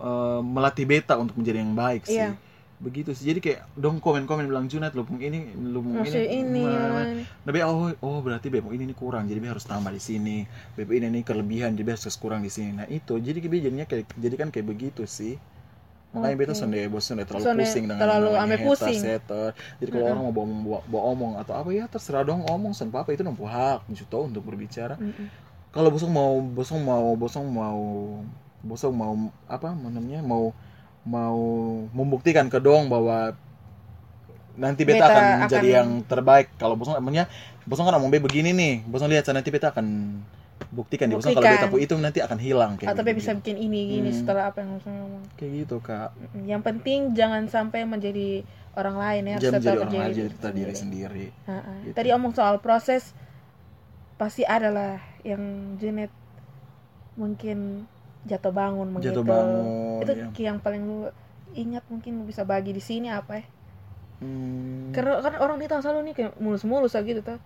[0.00, 2.38] eh, melatih beta untuk menjadi yang baik sih Iya.
[2.82, 6.62] begitu sih jadi kayak dong komen komen bilang Junat lu pun ini lu pun ini.
[6.66, 7.22] mana." mana.
[7.46, 10.44] Nah, oh, oh berarti Beb, ini nih kurang, jadi harus tambah di sini.
[10.76, 12.74] Beb ini nih kelebihan, jadi harus kurang di sini.
[12.76, 15.38] Nah itu, jadi Be jadinya kayak, jadi kan kayak begitu sih.
[16.14, 16.60] Makanya beta Oke.
[16.62, 19.00] sonde bos sonde terlalu Sonde pusing dengan terlalu ame pusing.
[19.02, 19.50] hater.
[19.82, 22.86] Jadi kalau orang mau bawa, bawa, bawa omong atau apa ya terserah dong omong sen
[22.94, 24.94] apa itu nompu hak juto untuk berbicara.
[24.94, 25.26] Mm-mm.
[25.74, 27.80] Kalau bosong mau bosong mau bosong mau
[28.62, 29.12] bosong mau
[29.44, 30.54] apa namanya mau
[31.04, 31.38] mau
[31.90, 33.34] membuktikan ke dong bahwa
[34.54, 36.46] nanti beta, Beta akan menjadi akan- yang terbaik.
[36.56, 37.26] Kalau bosong namanya
[37.66, 39.86] bosong kan ngomong be begini nih, bosong lihat nanti beta akan
[40.70, 43.20] buktikan di bosong kalau beta itu nanti akan hilang kayak Atau dia gitu.
[43.20, 44.16] bisa bikin ini gini Hmm.
[44.16, 45.22] setelah apa yang harusnya ngomong.
[45.34, 46.10] kayak gitu kak.
[46.40, 49.32] Yang penting jangan sampai menjadi orang lain ya.
[49.34, 51.26] harus Jangan tetap menjadi orang lain jadi diri kita diri sendiri.
[51.34, 51.82] sendiri.
[51.82, 51.94] Gitu.
[51.94, 53.10] Tadi omong soal proses
[54.14, 56.12] pasti ada lah yang Junet
[57.16, 57.88] mungkin
[58.28, 59.20] jatuh bangun begitu.
[59.20, 59.64] Jatuh bangun.
[60.04, 60.52] Itu ya.
[60.52, 61.08] yang paling lu
[61.56, 63.44] ingat mungkin lu bisa bagi di sini apa ya?
[64.22, 67.40] Hmm, Karena kan orang di selalu nih kayak mulus-mulus aja gitu tuh.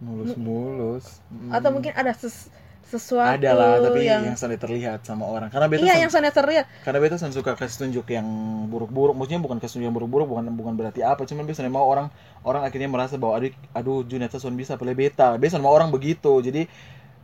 [0.00, 1.20] mulus-mulus.
[1.28, 1.52] Hmm.
[1.52, 2.48] Atau mungkin ada ses-
[2.90, 6.34] sesuatu ada lah tapi yang, yang, sudah terlihat sama orang karena beta iya yang sana
[6.34, 8.26] terlihat karena beta sen suka kasih tunjuk yang
[8.66, 12.10] buruk-buruk maksudnya bukan kasih tunjuk yang buruk-buruk bukan bukan berarti apa cuman biasanya mau orang
[12.42, 16.42] orang akhirnya merasa bahwa aduh aduh Juneta son bisa pilih beta biasa sama orang begitu
[16.42, 16.66] jadi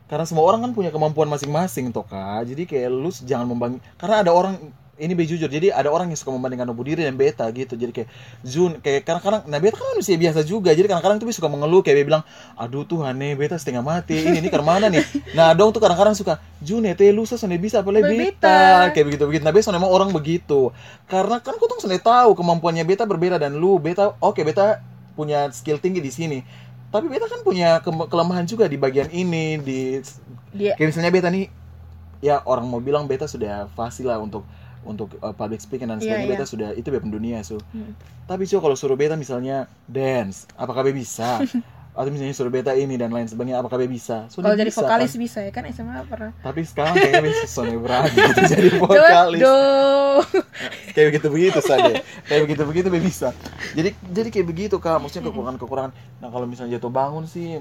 [0.06, 4.22] karena semua orang kan punya kemampuan masing-masing toh kak jadi kayak lu jangan membanding karena
[4.22, 4.58] ada orang
[4.96, 7.76] ini be jujur jadi ada orang yang suka membandingkan Nobu diri dan beta gitu.
[7.76, 8.08] Jadi kayak
[8.40, 10.72] Jun kayak kadang-kadang nah beta kan manusia biasa juga.
[10.72, 12.24] Jadi kadang-kadang tuh suka mengeluh kayak be bilang
[12.56, 14.16] aduh Tuhan nih beta setengah mati.
[14.24, 15.04] Ini ini ke mana nih?
[15.36, 18.08] Nah dong tuh kadang-kadang suka Jun ya teh lu sone bisa apa beta.
[18.08, 18.60] Beta.
[18.96, 20.72] kayak begitu begitu nah biasa memang orang begitu.
[21.04, 24.80] Karena kan kau tuh sudah tahu kemampuannya beta berbeda dan lu beta oke beta
[25.16, 26.38] punya skill tinggi di sini
[26.96, 29.80] tapi beta kan punya ke- kelemahan juga di bagian ini di
[30.50, 31.46] dia kayak misalnya beta nih
[32.18, 34.42] ya orang mau bilang beta sudah fasih lah untuk
[34.82, 36.32] untuk uh, public speaking dan Iya, sebagainya iya.
[36.32, 37.92] beta sudah itu beta dunia so Hmm.
[38.24, 41.44] tapi coba kalau suruh beta misalnya dance apakah beta bisa
[41.96, 44.16] atau misalnya suruh beta ini dan lain sebagainya apakah beta bisa?
[44.28, 45.20] So, kalau dia jadi bisa, vokalis kan?
[45.24, 46.30] bisa ya kan SMA pernah.
[46.44, 49.40] Tapi sekarang kayaknya bisa Sony berani gitu jadi Coba vokalis.
[49.40, 50.18] Dong
[50.92, 51.92] kayak begitu begitu saja
[52.28, 53.32] kayak begitu begitu be bisa.
[53.72, 55.00] Jadi jadi kayak begitu kak.
[55.00, 57.56] Maksudnya kekurangan kekurangan nah kalau misalnya jatuh bangun sih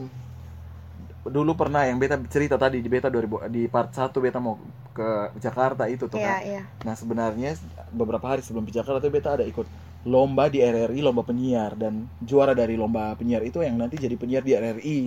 [1.26, 4.62] dulu pernah yang beta cerita tadi di beta 2000 di part 1 beta mau
[4.94, 6.40] ke Jakarta itu tuh Iya, kan.
[6.46, 6.62] iya.
[6.86, 7.58] Nah sebenarnya
[7.90, 9.66] beberapa hari sebelum ke Jakarta tuh beta ada ikut
[10.06, 14.42] lomba di RRI lomba penyiar dan juara dari lomba penyiar itu yang nanti jadi penyiar
[14.42, 15.00] di RRI.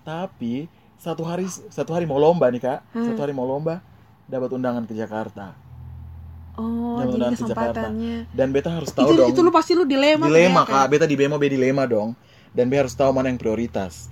[0.00, 3.04] Tapi satu hari satu hari mau lomba nih kak, Hmm.
[3.04, 3.82] satu hari mau lomba
[4.24, 5.54] dapat undangan ke Jakarta
[6.56, 7.80] Oh, jadi undangan ke Jakarta.
[7.84, 8.18] kesempatannya.
[8.32, 9.28] dan beta harus tahu Itu dong.
[9.28, 10.24] itu lu pasti lu dilema.
[10.24, 12.16] dilema tuh ya, kak, beta di bemo beta dilema dong
[12.50, 14.08] dan beta harus tahu mana yang prioritas.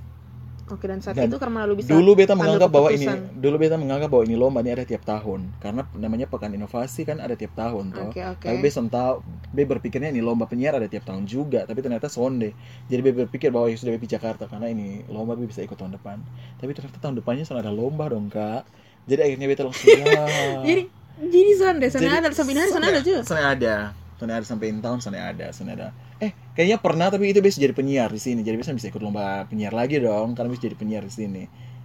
[0.65, 3.05] Oke, dan saat Dan itu karena lu bisa dulu beta menganggap bahwa ini
[3.37, 5.53] dulu beta menganggap bahwa ini lomba ini ada tiap tahun.
[5.61, 8.09] Karena namanya pekan inovasi kan ada tiap tahun toh.
[8.09, 8.47] Oke, oke.
[8.49, 9.15] tapi beta tahu
[9.53, 12.57] be berpikirnya ini lomba penyiar ada tiap tahun juga tapi ternyata sonde.
[12.89, 15.77] Jadi be berpikir bahwa ya sudah be di Jakarta karena ini lomba be bisa ikut
[15.77, 16.17] tahun depan.
[16.57, 18.65] Tapi ternyata tahun depannya sana ada lomba dong kak.
[19.05, 20.25] Jadi akhirnya beta langsung ya
[20.65, 20.83] Jadi
[21.15, 23.21] jadi sonde, sana Jadi, ada hari sana ada juga.
[23.23, 23.77] sana ada
[24.25, 25.89] sana ada sampai in tahun sana ada sana ada
[26.25, 29.45] eh kayaknya pernah tapi itu bisa jadi penyiar di sini jadi bisa bisa ikut lomba
[29.51, 31.45] penyiar lagi dong karena bisa jadi penyiar di sini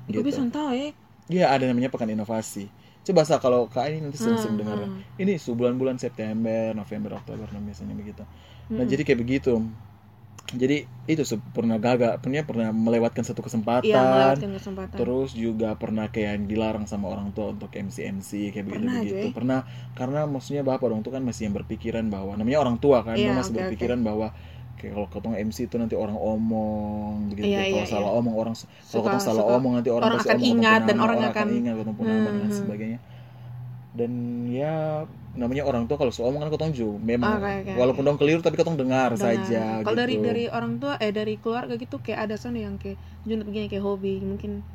[0.09, 0.89] Gue bisa tahu ya.
[1.29, 2.65] Iya ada namanya pekan inovasi.
[3.05, 4.89] Coba sa kalau kak ini nanti sering Hmm, dengar.
[4.89, 5.01] hmm.
[5.21, 8.23] Ini bulan-bulan September, November, Oktober, nah biasanya begitu.
[8.77, 8.89] Nah Hmm.
[8.89, 9.53] jadi kayak begitu.
[10.49, 13.85] Jadi itu pernah gagal, pernah pernah melewatkan satu kesempatan.
[13.85, 14.97] Iya, melewatkan kesempatan.
[14.97, 19.27] Terus juga pernah kayak dilarang sama orang tua untuk MC MC kayak begitu Pernah, begitu.
[19.29, 19.59] Pernah
[19.93, 23.37] karena maksudnya bapak orang tua kan masih yang berpikiran bahwa namanya orang tua kan Iya,
[23.37, 24.33] masih oke, berpikiran bahwa
[24.75, 27.45] kayak kalau ketong MC itu nanti orang omong begitu.
[27.45, 30.17] Iya, kalau iya, salah omong orang kalau Suka- ketong salah suka- omong nanti orang, orang
[30.17, 32.41] pasti akan omong ingat punya dan nama, orang akan- ingat ketong punya nama dan Hmm,
[32.41, 32.57] hmm.
[32.57, 32.99] sebagainya.
[33.89, 34.11] Dan
[34.47, 34.75] ya
[35.37, 38.57] namanya orang tua kalau seomong kan ketong juga memang Oke, oke, walaupun dong keliru tapi
[38.57, 39.21] ketong dengar Benar.
[39.21, 40.01] saja Kalau gitu.
[40.01, 42.97] dari dari orang tua eh dari keluarga gitu kayak ada sana yang kayak
[43.29, 44.65] junut begini kayak hobi mungkin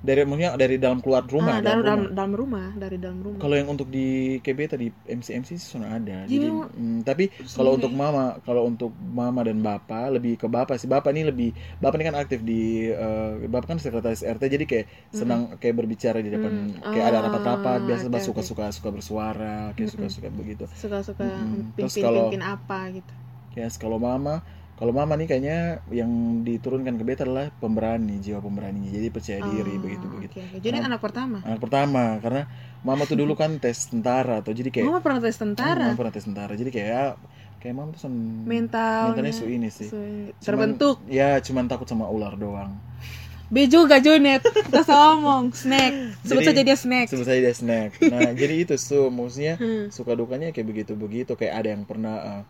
[0.00, 1.84] dari maksudnya dari dalam keluar rumah ah, dalam dari rumah.
[1.84, 3.38] dalam, dalam rumah dari dalam rumah.
[3.38, 4.06] Kalau yang untuk di
[4.38, 6.24] KB tadi MC MC sih sudah ada.
[6.24, 10.46] Jadi Jadi, memang mm, tapi kalau untuk mama, kalau untuk mama dan bapak lebih ke
[10.46, 10.86] bapak sih.
[10.86, 14.86] Bapak ini lebih bapak ini kan aktif di eh, bapak kan sekretaris RT jadi kayak
[15.10, 16.82] senang kayak berbicara di depan Mm.
[16.82, 18.28] kayak ada rapat-rapat Ah, biasa oke, bapak oke.
[18.32, 19.92] suka-suka suka bersuara, kayak Mm-mm.
[19.92, 20.64] suka-suka begitu.
[20.72, 21.76] suka-suka Mm-mm.
[21.76, 23.12] pimpin Terus kalau- pimpin apa gitu.
[23.52, 24.40] Yes, kalau mama
[24.80, 26.08] kalau mama nih kayaknya yang
[26.40, 28.88] diturunkan ke beta adalah pemberani, jiwa pemberaninya.
[28.88, 30.34] Jadi percaya diri Ah, begitu begitu.
[30.34, 30.56] oke.
[30.58, 31.38] Jadi Nah, anak pertama.
[31.42, 32.42] Anak pertama karena
[32.80, 35.84] mama tuh dulu kan tes tentara atau jadi kayak Mama pernah tes tentara.
[35.86, 36.52] Mama pernah tes tentara.
[36.54, 37.20] Jadi kayak
[37.58, 39.12] kayak mama tuh sen Mental.
[39.12, 39.86] mentalnya su ini sih.
[39.86, 40.00] su-
[40.40, 40.96] Cuman- terbentuk.
[41.06, 42.72] ya, cuman takut sama ular doang.
[43.52, 44.40] B juga Jonet.
[44.40, 46.22] Kita ngomong snack.
[46.22, 47.10] Sebut saja dia snack.
[47.10, 48.00] Sebut saja dia snack.
[48.00, 49.90] Nah, jadi itu su maksudnya Hmm.
[49.90, 52.42] suka dukanya kayak begitu begitu kayak ada yang pernah eh,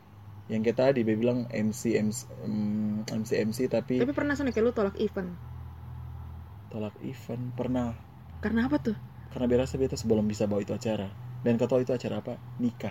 [0.51, 4.65] yang kayak tadi dia bilang MC MC mm, MC MC tapi Tapi pernah sana kayak
[4.67, 5.31] lu tolak event.
[6.69, 7.95] tolak event pernah
[8.41, 8.97] Karena apa tuh?
[9.31, 11.07] karena berasa beta sebelum bisa bawa itu acara
[11.41, 12.91] dan kau tahu itu acara apa nikah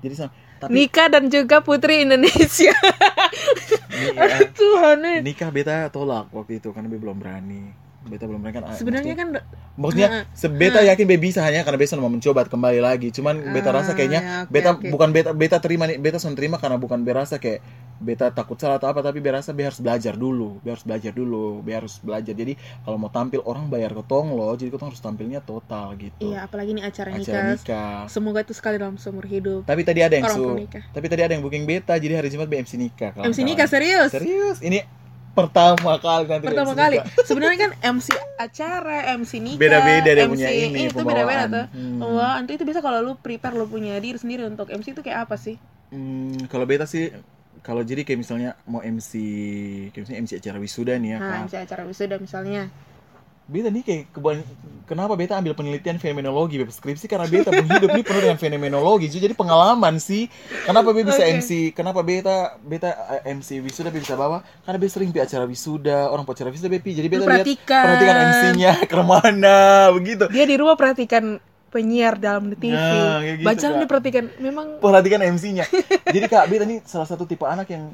[0.00, 2.72] jadi sama tapi Nika dan juga Putri Indonesia.
[4.16, 5.18] ya, Tuhan eh.
[5.20, 7.62] nikah beta tolak waktu itu karena beta belum berani
[8.00, 10.24] beta belum kan ah, Sebenarnya maksudnya- kan Maksudnya Heeh.
[10.34, 13.08] sebeta yakin be bisa hanya karena beta mau mencoba kembali lagi.
[13.10, 14.90] Cuman beta Ah, rasa kayaknya ya, oke, beta oke.
[14.90, 17.62] bukan beta beta terima nih beta sudah terima karena bukan berasa kayak
[17.96, 21.62] beta takut salah atau apa tapi berasa be harus belajar dulu, be harus belajar dulu,
[21.62, 22.30] be harus belajar.
[22.30, 26.18] Jadi kalau mau tampil orang bayar ketong loh, jadi ketong harus tampilnya total gitu.
[26.24, 27.54] iya apalagi ini acara, Acara nikah.
[27.54, 27.98] nikah.
[28.06, 29.62] Semoga itu sekali dalam seumur hidup.
[29.62, 30.42] Tapi tadi ada yang su,
[30.88, 33.14] tapi tadi ada yang booking beta jadi hari Jumat be MC nikah.
[33.14, 34.10] MC nikah serius.
[34.10, 34.58] Serius?
[34.58, 34.82] Ini
[35.38, 36.96] pertama kali nanti Pertama MC kali.
[37.22, 41.66] Sebenarnya kan MC acara, MC nikah, Beda-beda dia MC punya ini, itu beda-beda tuh.
[41.70, 41.98] Hmm.
[42.02, 45.30] Wah, nanti itu bisa kalau lu prepare lu punya diri sendiri untuk MC itu kayak
[45.30, 45.54] apa sih?
[45.94, 47.14] Hmm, kalau beta sih
[47.62, 49.12] kalau jadi kayak misalnya mau MC
[49.92, 51.38] kayak misalnya MC acara wisuda nih ya Nah, Kak.
[51.46, 52.62] MC acara wisuda misalnya.
[53.48, 54.44] Beta nih kayak keban
[54.84, 59.36] kenapa beta ambil penelitian fenomenologi beb skripsi karena beta hidup nih penuh dengan fenomenologi jadi
[59.36, 60.28] pengalaman sih
[60.64, 61.32] kenapa beta bisa Oke.
[61.40, 65.44] MC kenapa beta beta eh, MC wisuda beta bisa bawa karena beta sering pi acara
[65.44, 67.84] wisuda orang acara wisuda beta jadi beta lihat perhatikan.
[68.28, 69.58] MC-nya ke mana
[69.92, 72.72] begitu Dia di rumah perhatikan penyiar dalam TV.
[72.72, 73.78] Nah, gitu, Bacaan Kak.
[73.80, 75.68] dia perhatikan memang perhatikan MC-nya.
[76.16, 77.92] Jadi kak, beta nih salah satu tipe anak yang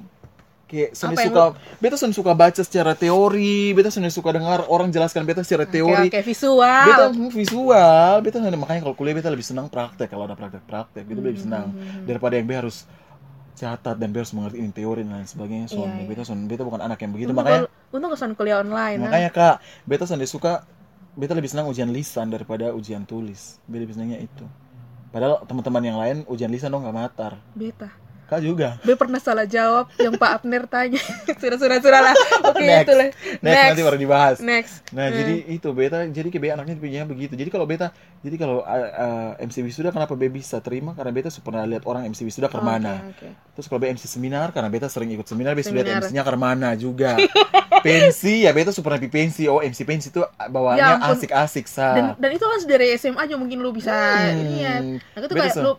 [0.75, 1.45] kayak Apa yang suka,
[1.79, 6.09] beta Sony suka baca secara teori, beta Sony suka dengar orang jelaskan beta secara teori.
[6.09, 6.85] Oke, oke, visual.
[6.85, 11.03] Beta hmm, visual, beta Sony- makanya kalau kuliah beta lebih senang praktek kalau ada praktek-praktek,
[11.05, 11.67] gitu lebih Hmm, senang
[12.03, 12.83] daripada yang beta harus
[13.55, 15.67] catat dan beta harus mengerti ini teori dan lain sebagainya.
[15.69, 16.05] So, Iya, iya.
[16.05, 18.99] beta Sony- beta bukan anak yang begitu, Untung makanya kalau- untung kesan kuliah online.
[18.99, 19.07] nah.
[19.09, 20.67] makanya kak, beta Sony suka,
[21.15, 23.63] beta lebih senang ujian lisan daripada ujian tulis.
[23.65, 24.43] Beta lebih senangnya itu.
[25.09, 27.33] Padahal teman-teman yang lain ujian lisan dong nggak matar.
[27.55, 27.87] beta.
[28.25, 31.01] Kak juga Be pernah salah jawab yang Pak Abner tanya.
[31.37, 32.15] sudah sudah sudah lah.
[32.47, 32.83] Oke Next.
[32.83, 33.09] itu lah.
[33.39, 34.75] next, nanti baru dibahas Next.
[34.91, 35.17] Nah, Hmm.
[35.17, 37.33] jadi itu beta jadi kayak beta anaknya punya begitu.
[37.35, 41.29] Jadi kalau beta jadi kalau uh, uh, MC wisuda kenapa beta bisa terima karena beta
[41.29, 43.05] sudah pernah lihat orang MC wisuda ke mana.
[43.07, 43.29] oke.
[43.55, 46.35] Terus kalau beta MC seminar karena beta sering ikut seminar beta sudah lihat MC-nya ke
[46.35, 47.15] mana juga.
[47.85, 49.45] pensi ya beta sudah pernah di pensi.
[49.45, 51.93] Oh, MC pensi itu bawaannya Ya asik-asik sa.
[51.93, 54.41] Dan dan itu kan dari SMA aja mungkin lu bisa Hmm.
[54.41, 54.77] ini ya.
[54.81, 55.77] Nah, itu kayak lu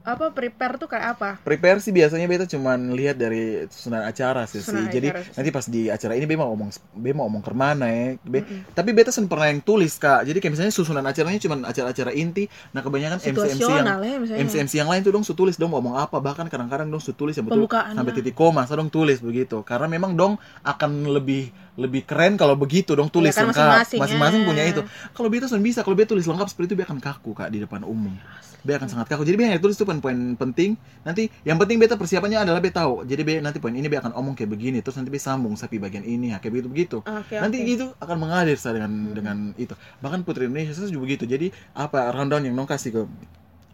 [0.00, 1.30] apa prepare tuh kayak apa?
[1.44, 4.64] Prepare sih biasanya beta cuman lihat dari susunan acara sih.
[4.64, 4.96] Susunan sih.
[4.96, 5.34] Jadi acara sih.
[5.36, 8.06] nanti pas di acara ini beta mau ngomong beta mau ngomong ke mana ya.
[8.24, 10.24] Be- Tapi beta sen pernah yang tulis Kak.
[10.24, 12.48] Jadi kayak misalnya susunan acaranya cuman acara-acara inti.
[12.72, 14.40] Nah, kebanyakan MC MC yang ya misalnya.
[14.42, 17.12] MC MC yang lain tuh dong su tulis dong ngomong apa bahkan kadang-kadang dong su
[17.12, 22.04] tulis yang betul sampai titik koma dong tulis begitu karena memang dong akan lebih lebih
[22.04, 23.96] keren kalau begitu dong tulis Iya kan, lengkap.
[23.96, 24.46] masing-masing, ya.
[24.46, 24.82] punya itu.
[25.16, 27.58] Kalau beta sudah bisa kalau beta tulis lengkap seperti itu beta akan kaku kak di
[27.64, 28.12] depan umum.
[28.60, 29.24] Beta akan sangat kaku.
[29.24, 30.76] Jadi beta hanya tulis itu poin-poin penting.
[31.00, 33.08] Nanti yang penting beta persiapannya adalah beta tahu.
[33.08, 35.80] Jadi beta nanti poin ini beta akan omong kayak begini terus nanti beta sambung sapi
[35.80, 36.98] bagian ini ya, kayak begitu begitu.
[37.00, 37.72] Oke, nanti oke.
[37.72, 39.72] itu akan mengalir sa dengan dengan itu.
[40.04, 43.02] Bahkan putri Indonesia saya juga begitu jadi apa rundown yang nong kasih ke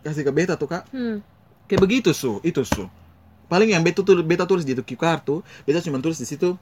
[0.07, 0.87] kasih ke beta tuh kak?
[0.95, 1.19] Hmm.
[1.67, 2.39] kayak begitu su.
[2.47, 2.87] Itu su.
[3.51, 6.55] Paling yang beta tuh beta tulis di itu tuh beta cuma tulis di situ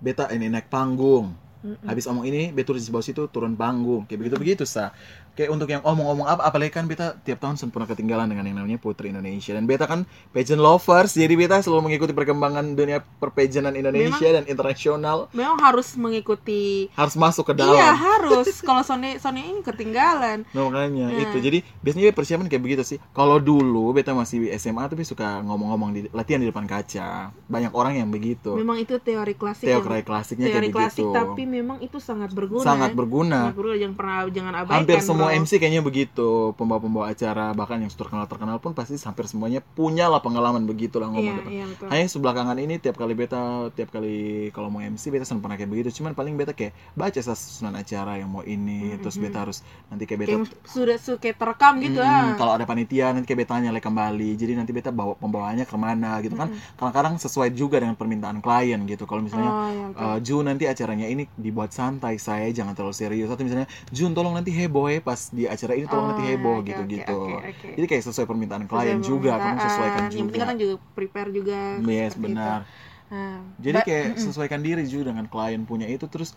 [0.00, 1.34] beta ini naik panggung.
[1.66, 1.88] Mm-mm.
[1.88, 4.06] habis omong ini beta tulis di bawah situ turun panggung.
[4.06, 4.94] Kayak begitu begitu sa
[5.36, 8.80] kayak untuk yang omong-omong apa apalagi kan beta tiap tahun sempurna ketinggalan dengan yang namanya
[8.80, 14.28] putri Indonesia dan beta kan pageant lovers jadi beta selalu mengikuti perkembangan dunia perpageantan Indonesia
[14.32, 18.48] dan internasional Memang harus mengikuti harus masuk ke dalam Iya harus.
[18.62, 20.48] Kalau Sony Sony ini ketinggalan.
[20.50, 21.22] Nah, makanya Nah.
[21.28, 21.36] itu.
[21.38, 22.98] Jadi biasanya persiapan kayak begitu sih.
[23.12, 27.36] Kalau dulu beta masih SMA tapi suka ngomong-ngomong di latihan di depan kaca.
[27.46, 28.56] Banyak orang yang begitu.
[28.56, 29.68] Memang itu teori klasik.
[29.68, 31.14] Teori yang- klasiknya teori kayak klasik begitu.
[31.14, 32.64] tapi memang itu sangat berguna.
[32.64, 33.36] Sangat berguna.
[33.44, 34.76] Sangat berguna jangan pernah jangan abaikan.
[34.80, 35.40] Hampir semua bro.
[35.40, 36.28] MC kayaknya begitu.
[36.52, 41.24] Pembawa-pembawa acara bahkan yang terkenal-terkenal pun pasti hampir semuanya punya lah pengalaman begitu lah ngomong
[41.24, 41.52] Iya, depan.
[41.52, 41.86] iya betul.
[41.88, 44.16] Hanya sebelakangan ini tiap kali beta tiap kali
[44.50, 45.88] kalau mau MC beta selalu pernah kayak begitu.
[45.96, 50.20] Cuman paling beta kayak baca susunan acara yang mau ini terus beta harus nanti kayak
[50.20, 52.36] beta Kayak sudah su- kayak terekam gitu Hmm, ah.
[52.36, 54.30] Kalau ada panitia nanti kayak betanya lagi kembali.
[54.34, 56.48] Jadi nanti beta bawa pembawaannya ke mana gitu kan.
[56.74, 59.04] Kadang-kadang sesuai juga dengan permintaan klien gitu.
[59.04, 60.04] Kalau misalnya Oh, iya, betul.
[60.04, 64.32] eh, Jun nanti acaranya ini dibuat santai saya jangan terlalu serius atau misalnya Jun tolong
[64.32, 67.16] nanti heboh ya pas di acara ini tolong Oh, nanti heboh oke, gitu-gitu.
[67.16, 67.68] oke, oke, oke.
[67.80, 70.44] Jadi kayak sesuai permintaan Sesuai klien juga kamu sesuaikan Yang penting juga.
[70.44, 71.58] kan juga prepare juga.
[71.88, 72.60] Yes, benar.
[72.68, 73.14] itu.
[73.16, 76.36] Nah, Jadi kayak sesuaikan diri juga dengan klien punya itu terus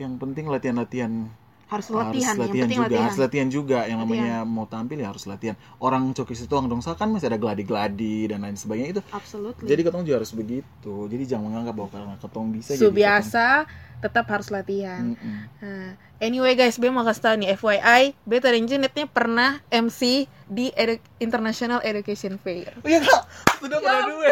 [0.00, 1.28] yang penting latihan-latihan
[1.74, 3.04] harus harus latihan, latihan yang penting juga latihan.
[3.04, 7.08] harus latihan juga yang namanya mau tampil ya harus latihan orang coki situang dong kan
[7.08, 9.64] masih ada gladi-gladi dan lain sebagainya itu Absolutely.
[9.64, 13.46] jadi ketong juga harus begitu jadi jangan menganggap bahwa karena ketong bisa Su jadi biasa
[14.00, 15.00] tetap harus latihan.
[15.02, 15.38] ketong- Mm-mm.
[15.58, 20.00] Nah, anyway guys, Be mau kasih tau nih FYI, Beta dan Junetnya pernah MC
[20.44, 22.76] di Edu- International Education Fair.
[22.76, 23.22] oh iya kak
[23.58, 24.28] sudah pernah dua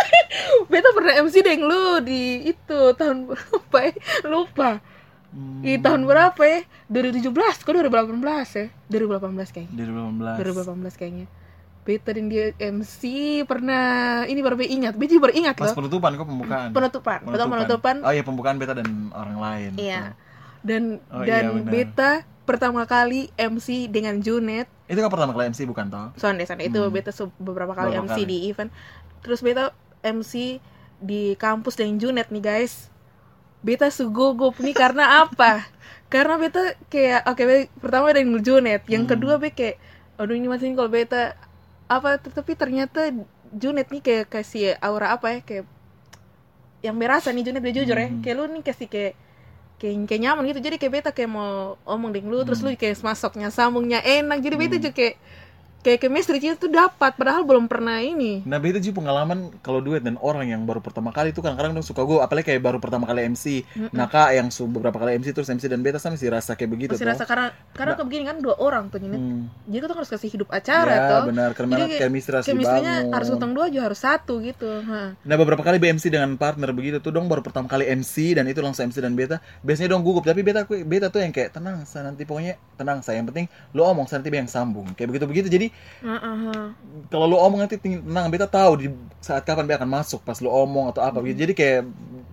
[0.70, 3.92] Beta pernah MC deng lu di itu tahun berapa ya?
[4.24, 4.70] Lupa.
[5.32, 6.60] Hmm, Di tahun berapa ya?
[6.86, 8.12] 2017, kok 2018
[8.52, 8.66] ya?
[8.86, 9.72] 2018 kayaknya.
[9.74, 11.26] 2018 2018 kayaknya.
[11.82, 13.00] Beta dan dia MC
[13.42, 13.84] pernah
[14.22, 15.82] ini baru ingat, Beta baru ingat pas loh.
[15.82, 17.96] penutupan kok pembukaan Penutupan, betul penutupan.
[18.00, 20.14] oh iya pembukaan beta dan orang lain Iya.
[20.62, 21.72] Dan Oh, dan iya, benar.
[21.72, 22.10] Beta
[22.42, 26.76] pertama kali MC dengan Junet itu kan pertama kali MC bukan toh Sonde Sonde itu
[26.76, 26.92] Hmm.
[26.92, 28.28] beta beberapa kali Beberapa MC kali.
[28.28, 28.70] di event
[29.18, 29.72] terus beta
[30.04, 30.60] MC
[31.00, 32.91] di kampus dengan Junet nih guys
[33.62, 35.66] beta sugugup nih karena apa
[36.06, 39.12] karena beta kayak oke be- pertama dengan Junet yang Hmm.
[39.16, 39.78] kedua be kayak
[40.18, 41.34] aduh ini masih kalau beta
[41.86, 43.14] apa tapi ternyata
[43.52, 45.64] Junet nih kayak kasih aura apa ya kayak
[46.82, 48.20] yang berasa nih Junet dia jujur ya Hmm.
[48.20, 49.14] kayak lu nih kasih kayak
[49.78, 52.70] kayak, kayak nyaman gitu jadi kayak beta kayak mau omong dengan lu terus Hmm.
[52.70, 55.14] lu kayak masuknya sambungnya enak jadi beta juga kayak
[55.82, 58.46] kayak chemistry itu tuh dapat padahal belum pernah ini.
[58.46, 61.82] Nah beda juga pengalaman kalau duet dan orang yang baru pertama kali itu kadang-kadang dong
[61.82, 65.48] suka gue apalagi kayak baru pertama kali MC nah kak yang beberapa kali MC terus
[65.48, 67.12] MC dan beta sama masih rasa kayak begitu masih toh.
[67.16, 69.44] rasa karena karena kayak begini kan dua orang tuh ini Hmm.
[69.66, 73.14] jadi kita harus kasih hidup acara ya tuh benar karena Jadi chemistry harus chemistry-nya dibangun.
[73.16, 75.16] harus utang dua juga harus satu gitu ha.
[75.18, 78.60] Nah beberapa kali BMC dengan partner begitu tuh dong baru pertama kali MC dan itu
[78.60, 79.40] langsung MC dan beta.
[79.60, 83.18] Biasanya dong gugup tapi beta beta tuh yang kayak tenang saya nanti pokoknya tenang saya
[83.18, 84.86] yang penting lu omong saya nanti yang sambung.
[84.94, 85.66] Kayak begitu begitu jadi
[86.00, 86.66] Heeh.
[87.08, 88.86] kalau lu omong nanti tenang beta tahu di
[89.18, 91.80] saat kapan beta akan masuk pas lu omong atau apa begitu jadi kayak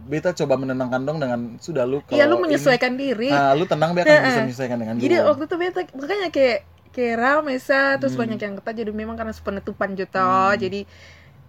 [0.06, 3.64] beta coba menenangkan dong dengan sudah lu kalau Iya lu ini- menyesuaikan diri nah lu
[3.64, 4.44] tenang beta akan bisa Heeh.
[4.44, 5.28] menyesuaikan dengan jadi lu.
[5.28, 6.58] waktu itu beta makanya kayak
[6.90, 8.22] kayak rame sa terus Hmm.
[8.26, 10.82] banyak yang ketat jadi memang karena penutupan juta jadi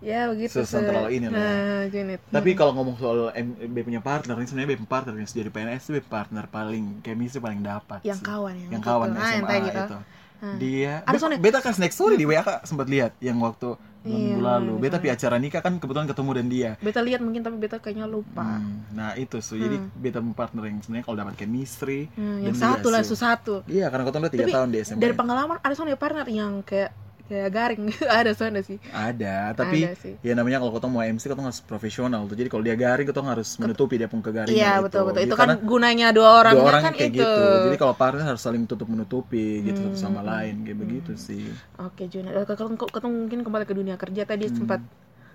[0.01, 0.87] ya begitu Susah Se.
[0.87, 1.37] terlalu ini lah
[1.85, 2.05] ya.
[2.05, 5.29] nah Tapi kalau ngomong soal M, B punya partner, ini sebenarnya B punya partner yang
[5.29, 8.01] sudah di PNS itu partner paling chemistry paling dapat.
[8.01, 8.25] yang sih.
[8.25, 8.89] kawan yang, yang gitu.
[8.89, 9.99] kawan Ah, yang SMA tadi gitu itu.
[10.41, 10.57] Hmm.
[10.57, 14.17] Dia Ada beta, kasih next story di WA kak sempat lihat yang waktu dua Iya,
[14.17, 14.73] minggu lalu.
[14.81, 16.71] Beta pi acara nikah kan kebetulan ketemu dan dia.
[16.81, 18.57] Beta lihat mungkin tapi beta kayaknya lupa.
[18.57, 22.89] Hmm, nah itu su jadi beta partner yang sebenarnya kalau dapat chemistry Hmm, yang satu
[22.89, 23.61] lah satu.
[23.69, 26.91] Iya karena udah tiga Tapi tahun di SMA dari pengalaman ada soalnya partner yang kayak
[27.31, 27.83] kayak garing
[28.19, 30.15] ada soalnya sih ada tapi Ada sih.
[30.19, 33.23] ya namanya kalau kau mau MC kau harus profesional tuh jadi kalau dia garing kau
[33.23, 34.91] harus menutupi dia pun kegaringan iya itu.
[34.91, 37.77] betul betul itu Jadi kan gunanya dua orang dua orang kan kayak itu gitu jadi
[37.79, 40.03] kalau partner harus saling tutup menutupi gitu satu Hmm.
[40.03, 41.47] sama lain kayak begitu sih
[41.79, 44.57] Oke Juna, Eh, ketemu, ketemu mungkin kembali ke dunia kerja tadi Hmm.
[44.59, 44.81] sempat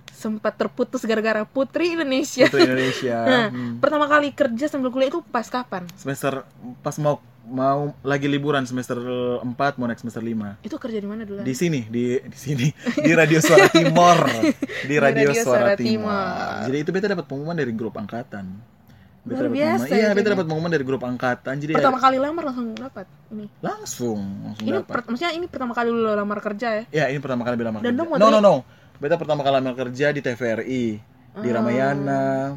[0.08, 2.45] sempat terputus gara-gara Putri Indonesia.
[2.45, 3.79] Putri Indonesia Nah, Hmm.
[3.79, 5.88] Pertama kali kerja sambil kuliah itu pas kapan?
[5.95, 6.43] semester
[6.81, 11.23] pas mau mau lagi liburan semester 4 mau naik semester 5 Itu kerja di mana
[11.23, 11.39] dulu?
[11.39, 14.17] di sini di di sini di Radio Suara Timur
[14.89, 16.10] di Radio, Radio Suara, Suara Timur.
[16.10, 16.65] Timur.
[16.65, 18.45] jadi itu beta dapat pengumuman dari grup angkatan
[19.25, 22.17] Luar dapat biasa pengumuman, ya, iya beta dapat pengumuman dari grup angkatan jadi Pertama kali
[22.17, 23.45] lamar langsung dapat ini.
[23.60, 26.84] langsung langsung Ini dapat maksudnya ini pertama kali lu lamar kerja ya?
[26.91, 28.53] ya ini pertama kali beta lamar Dan kerja no no no
[28.95, 30.86] beta pertama kali lamar kerja di TVRI
[31.36, 31.51] di Oh.
[31.51, 32.55] Ramayana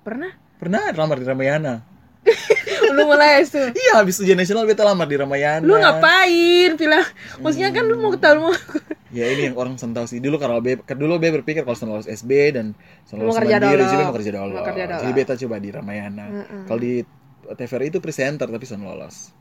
[0.00, 0.30] Pernah?
[0.54, 1.74] pernah lamar di Ramayana
[2.94, 3.56] lu mulai itu.
[3.72, 6.76] iya habis ujian nasional beta lamar di Ramayana Lu ngapain?
[6.76, 7.00] Bilang,
[7.38, 8.54] maksudnya kan lu mau ketahui mau
[9.10, 10.20] Ya ini yang orang sentau sih.
[10.20, 12.78] Dulu kalau B, ke- dulu B berpikir kalau lulus SB dan
[13.10, 14.54] lulus kerja mandiri, jadi mau kerja dulu.
[15.00, 16.26] Jadi beta coba di Ramayana.
[16.30, 16.62] Mm-mm.
[16.64, 17.02] Kalau di
[17.42, 19.34] TVRI itu presenter tapi sudah lolos.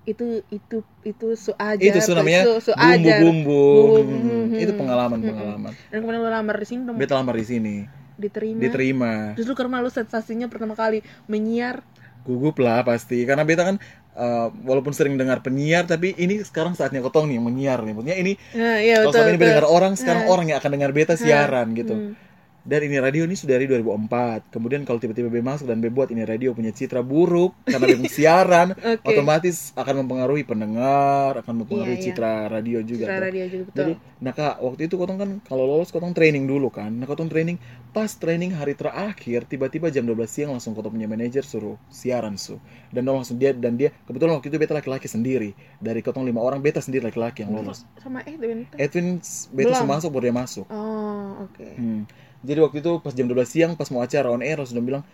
[0.00, 1.76] itu itu itu su ajar.
[1.78, 3.20] itu su namanya su, su ajar.
[3.20, 3.62] bumbu-bumbu.
[4.00, 4.16] Bumbu.
[4.48, 4.80] Hmm, Itu Hmm.
[4.80, 5.72] pengalaman-pengalaman.
[5.86, 7.74] Dan kemudian lu lamar di sini dong Beta lamar di sini,
[8.20, 8.60] diterima.
[8.60, 9.12] diterima.
[9.34, 11.80] Lu karena lu sensasinya pertama kali menyiar
[12.20, 13.80] Gugup lah pasti karena beta kan
[14.12, 17.96] eh, walaupun sering dengar penyiar tapi ini sekarang saatnya kotong nih menyiar nih.
[17.96, 19.16] Maksudnya ini Nah, iya kalau betul.
[19.16, 19.48] selama ini betul.
[19.48, 20.30] dengar orang sekarang Nah.
[20.30, 21.94] orang yang akan dengar beta siaran gitu.
[21.96, 22.12] Hmm.
[22.60, 24.52] Dan ini radio ini sudah dari 2004.
[24.52, 28.04] Kemudian kalau tiba-tiba B masuk dan B buat ini radio punya citra buruk karena B
[28.16, 29.00] siaran, Oke.
[29.16, 32.06] otomatis akan mempengaruhi pendengar, akan mempengaruhi Iya, iya.
[32.12, 33.04] citra radio juga.
[33.08, 33.80] Citra radio juga betul.
[33.80, 36.92] Jadi, nah kak, waktu itu kotong kan kalau lolos kotong training dulu kan.
[36.92, 37.56] Nah kotong training,
[37.96, 42.60] pas training hari terakhir, tiba-tiba jam 12 siang langsung kotong punya manajer suruh siaran su.
[42.92, 46.44] Dan dong langsung dia dan dia kebetulan waktu itu beta laki-laki sendiri dari kotong lima
[46.44, 47.88] orang beta sendiri laki-laki yang lolos.
[47.96, 48.68] sama Edwin.
[48.76, 49.18] Edwin
[49.50, 50.66] beta masuk baru dia masuk.
[50.68, 51.66] Oh, oke.
[51.80, 52.04] Hmm.
[52.40, 55.04] Jadi waktu itu pas jam 12 siang pas mau acara on air langsung bilang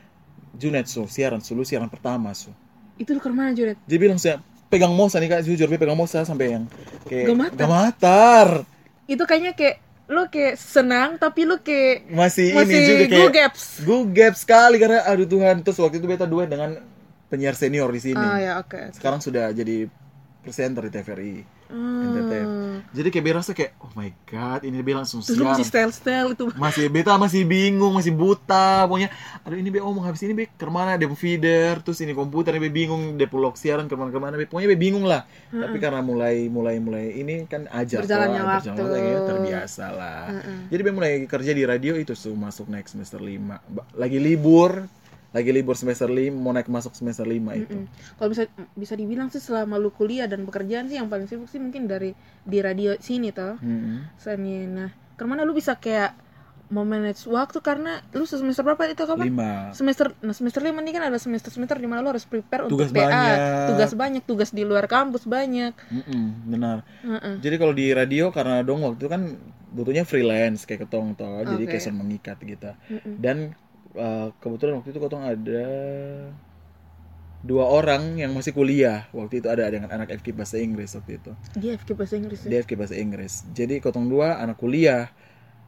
[0.57, 2.49] Junet su siaran su lu siaran pertama su.
[2.97, 3.77] Itu lu ke mana, Juret?
[3.85, 4.41] Dia bilang saya
[4.73, 6.65] pegang mosa nih kak jujur dia pegang mosa sampai yang
[7.05, 7.59] kayak Gamatar.
[7.59, 8.49] gamatar.
[9.05, 13.62] Itu kayaknya kayak lu kayak senang tapi lu kayak Masih, masih ini juga kayak gugaps.
[13.83, 16.79] gugap sekali karena aduh Tuhan terus waktu itu beta duet dengan
[17.27, 18.23] penyiar senior di sini.
[18.23, 18.71] Oh ya, oke.
[18.71, 18.95] oke.
[18.95, 19.91] Sekarang sudah jadi
[20.41, 21.35] presenter di TVRI.
[21.68, 22.33] NTT.
[22.40, 22.76] Hmm.
[22.92, 25.52] Jadi kayak berasa kayak oh my god ini dia langsung Terus lu siaran.
[25.57, 26.44] masih style-style itu.
[26.64, 29.11] masih beta masih bingung masih buta pokoknya
[29.42, 32.68] aduh ini be omong habis ini be ke mana dia feeder terus ini komputer be
[32.68, 36.00] bingung dia pulau siaran ke mana ke mana be pokoknya be bingung lah tapi karena
[36.00, 38.68] mulai mulai mulai ini kan ajar Berjalannya toh, waktu.
[38.72, 40.59] berjalan waktu, ya, terbiasa lah Heeh.
[40.70, 44.85] jadi be mulai kerja di radio itu su masuk naik semester 5 lagi libur
[45.37, 48.16] lagi libur semester 5 mau naik masuk semester 5 itu Mm-mm.
[48.16, 51.61] Kalau bisa bisa dibilang sih selama lu kuliah dan bekerjaan sih yang paling sibuk sih
[51.61, 53.61] mungkin dari di radio sini toh.
[53.61, 54.16] Mm-mm.
[54.16, 54.64] Seni.
[54.64, 56.16] Nah, ke mana lu bisa kayak
[56.66, 59.31] memanage waktu karena lu semester berapa itu kapan?
[59.31, 62.66] lima Semester nah semester lima ini kan ada semester semester di mana lu harus prepare
[62.66, 63.38] Tugas untuk PA, banyak.
[63.70, 65.79] tugas banyak, tugas di luar kampus banyak.
[65.94, 67.38] Mm-mm, benar Heeh.
[67.38, 69.22] Jadi kalau di radio karena dong waktu itu kan
[69.70, 71.79] butuhnya freelance kayak ketong toh, jadi Oke.
[71.79, 72.70] kayak mengikat gitu.
[72.90, 73.14] Mm-mm.
[73.22, 73.55] Dan
[73.97, 75.67] uh, kebetulan waktu itu ketong ada
[77.47, 79.07] dua orang yang masih kuliah.
[79.15, 81.33] Waktu itu ada dengan anak FK bahasa Inggris waktu itu.
[81.59, 82.49] Dia FK bahasa Inggris ya.
[82.51, 83.33] Dia FK bahasa Inggris.
[83.55, 85.11] Jadi ketong dua anak kuliah.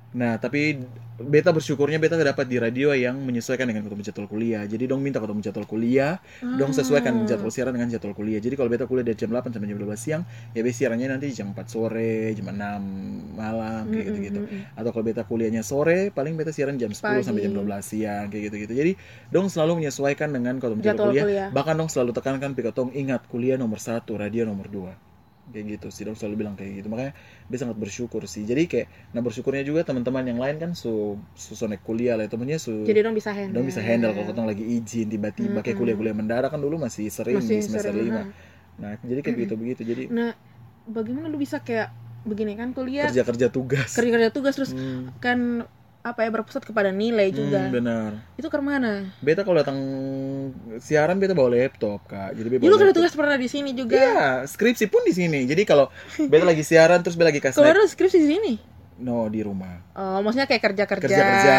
[0.09, 0.81] Nah, tapi
[1.18, 4.62] beta bersyukurnya beta dapat di radio yang menyesuaikan dengan ketemu jadwal kuliah.
[4.64, 7.27] Jadi dong minta ketemu jadwal kuliah, dong sesuaikan Ah.
[7.27, 8.38] jadwal siaran dengan jadwal kuliah.
[8.38, 10.23] Jadi kalau beta kuliah dari jam 8 sampai jam 12 siang,
[10.55, 12.81] ya beta siarannya nanti jam 4 sore, jam 6
[13.35, 14.40] malam kayak gitu-gitu.
[14.47, 14.79] mm-mm.
[14.79, 17.66] Atau kalau beta kuliahnya sore, paling beta siaran jam 10 sampai jam Pagi.
[17.66, 18.73] 12 siang kayak gitu-gitu.
[18.79, 18.92] Jadi
[19.29, 21.25] dong selalu menyesuaikan dengan ketemu jadwal, Jadwal kuliah.
[21.27, 21.49] kuliah.
[21.51, 24.94] Bahkan dong selalu tekankan pikatong ingat kuliah nomor satu, radio nomor dua
[25.50, 26.02] kayak gitu sih.
[26.04, 26.88] Dong selalu bilang kayak gitu.
[26.88, 27.12] Makanya
[27.48, 28.44] dia sangat bersyukur sih.
[28.44, 32.28] Jadi kayak nah bersyukurnya juga teman-teman yang lain kan su su su naik kuliah lah
[32.28, 33.54] temennya su Jadi dong bisa handle.
[33.56, 37.40] dong bisa handle kalau ketong lagi izin tiba-tiba kayak kuliah-kuliah mendadak kan dulu masih sering
[37.40, 38.22] di Masih semester sering, lima.
[38.78, 40.30] nah jadi kayak begitu begitu jadi Nah,
[40.87, 41.90] bagaimana lu bisa kayak
[42.22, 42.54] begini?
[42.54, 43.90] Kan kuliah kerja kerja tugas.
[43.96, 45.64] Kerja kerja tugas terus Hmm, kan
[46.12, 47.68] apa ya berpusat kepada nilai juga.
[47.68, 49.09] hmm, benar Itu ke mana?
[49.21, 49.79] beta kalau datang
[50.81, 52.99] siaran beta bawa laptop kak jadi beta lu bawa kerja laptop.
[53.05, 53.97] tugas pernah di sini juga.
[53.97, 55.44] Iya, skripsi pun di sini.
[55.44, 58.53] Jadi kalau beta lagi siaran terus beta lagi kasih lu skripsi di sini.
[58.99, 61.11] No di rumah Oh, maksudnya kayak kerja-kerja.
[61.11, 61.59] Kerja-kerja.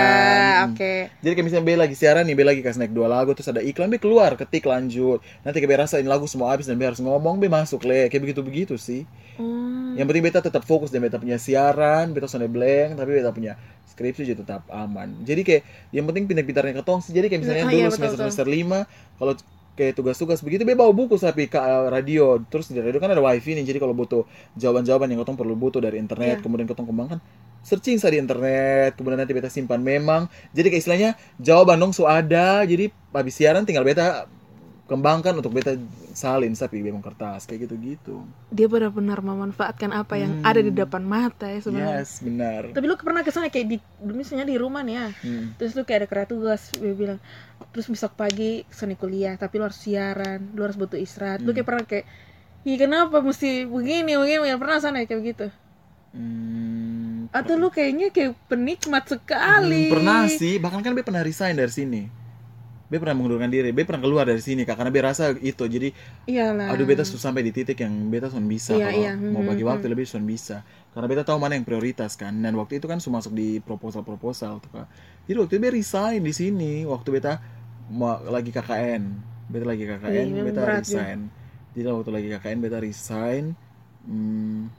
[0.68, 1.12] Oke.
[1.20, 3.60] jadi kayak misalnya Be lagi siaran nih Be lagi kasih naik dua lagu terus ada
[3.60, 7.00] iklan Be keluar ketik lanjut nanti kayak Be rasain lagu semua habis dan Be harus
[7.00, 9.04] ngomong Be masuk le kayak begitu begitu sih
[9.36, 9.96] Hmm.
[9.96, 13.56] yang penting beta tetap fokus dan beta punya siaran beta sonde blank tapi beta punya
[13.88, 17.72] skripsi juga tetap aman jadi kayak yang penting pindah-pindahnya ketong sih jadi kayak misalnya Ah,
[17.72, 18.26] dulu iya, betul, semester betul.
[18.28, 18.80] semester lima
[19.16, 19.34] kalau
[19.80, 20.44] kayak tugas-tugas.
[20.44, 22.36] Begitu be bawa buku tapi ke uh, radio.
[22.52, 24.28] Terus di radio kan ada wifi nih jadi kalau butuh
[24.60, 26.44] jawaban-jawaban yang ketong perlu butuh dari internet Iya.
[26.44, 27.24] kemudian ketong kembangkan
[27.60, 30.28] searching sa di internet kemudian nanti beta simpan memang.
[30.52, 31.10] Jadi kayak istilahnya
[31.40, 32.68] jawaban dong so ada.
[32.68, 34.28] Jadi habis siaran tinggal beta
[34.90, 35.78] kembangkan untuk beta
[36.12, 40.50] salin sapi memang kertas kayak gitu-gitu Dia benar-benar memanfaatkan apa yang Hmm.
[40.50, 42.02] ada di depan mata ya sebenarnya.
[42.02, 45.08] yes benar Tapi lu pernah ke sana kayak di misalnya di rumah nih ya.
[45.22, 45.54] Hmm.
[45.56, 47.20] Terus lu kayak ada kerja tugas, dia bilang
[47.70, 51.40] terus besok pagi seni kuliah, tapi lu harus siaran, lu harus butuh istirahat.
[51.40, 51.56] Lu Hmm.
[51.56, 52.06] kayak pernah kayak
[52.60, 55.48] Ih kenapa mesti begini begini pernah sana kayak begitu
[56.10, 61.54] Hmm, atau lu kayaknya kayak penikmat sekali Hmm, pernah sih, bahkan kan Be pernah resign
[61.54, 62.02] dari sini.
[62.90, 65.64] Be pernah mengundurkan diri, Be pernah keluar dari sini Kak, karena Be rasa itu.
[65.70, 65.94] Jadi,
[66.30, 69.12] iyalah aduh Beta sudah sampai di titik yang Beta sudah bisa Iya, kalau iya.
[69.30, 70.58] mau Hmm, bagi hmm, waktu lebih sudah bisa.
[70.94, 72.34] Karena Beta tahu mana yang prioritas kan.
[72.42, 74.88] Dan waktu itu kan sudah masuk di proposal-proposal tuh Kak.
[75.30, 77.34] Jadi waktu itu Be resign di sini waktu Beta
[77.94, 79.04] mau lagi KKN.
[79.50, 81.20] Beta lagi KKN, memang Beta resign.
[81.74, 83.54] Jadi waktu lagi KKN Beta resign.
[84.06, 84.70] Hmm,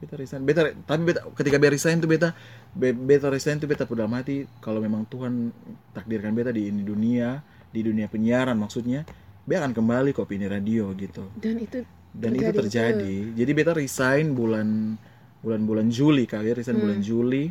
[0.00, 0.40] beta resign.
[0.42, 2.28] Beta tapi beta ketika beta resign tuh beta
[2.72, 4.48] be- beta resign tuh beta udah mati.
[4.58, 5.52] Kalau memang Tuhan
[5.92, 7.38] takdirkan beta di ini dunia
[7.70, 9.04] di dunia penyiaran maksudnya
[9.44, 11.28] beta akan kembali kok ini radio gitu.
[11.36, 13.14] Dan itu dan itu Terjadi, terjadi.
[13.38, 14.98] Jadi beta resign bulan
[15.40, 16.84] bulan bulan Juli kali ya resign Hmm.
[16.88, 17.44] bulan Juli.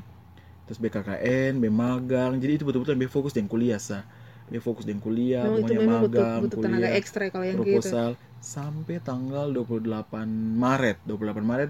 [0.66, 2.38] Terus BKKN be magang.
[2.38, 4.06] Jadi itu betul-betul be fokus dengan kuliah sa.
[4.46, 7.66] Be fokus dengan kuliah memang itu butuh magang butuh tenaga kuliah ekstra kalau yang gitu.
[7.78, 8.10] proposal.
[8.40, 10.98] Sampai tanggal 28 Maret.
[11.06, 11.70] 28 Maret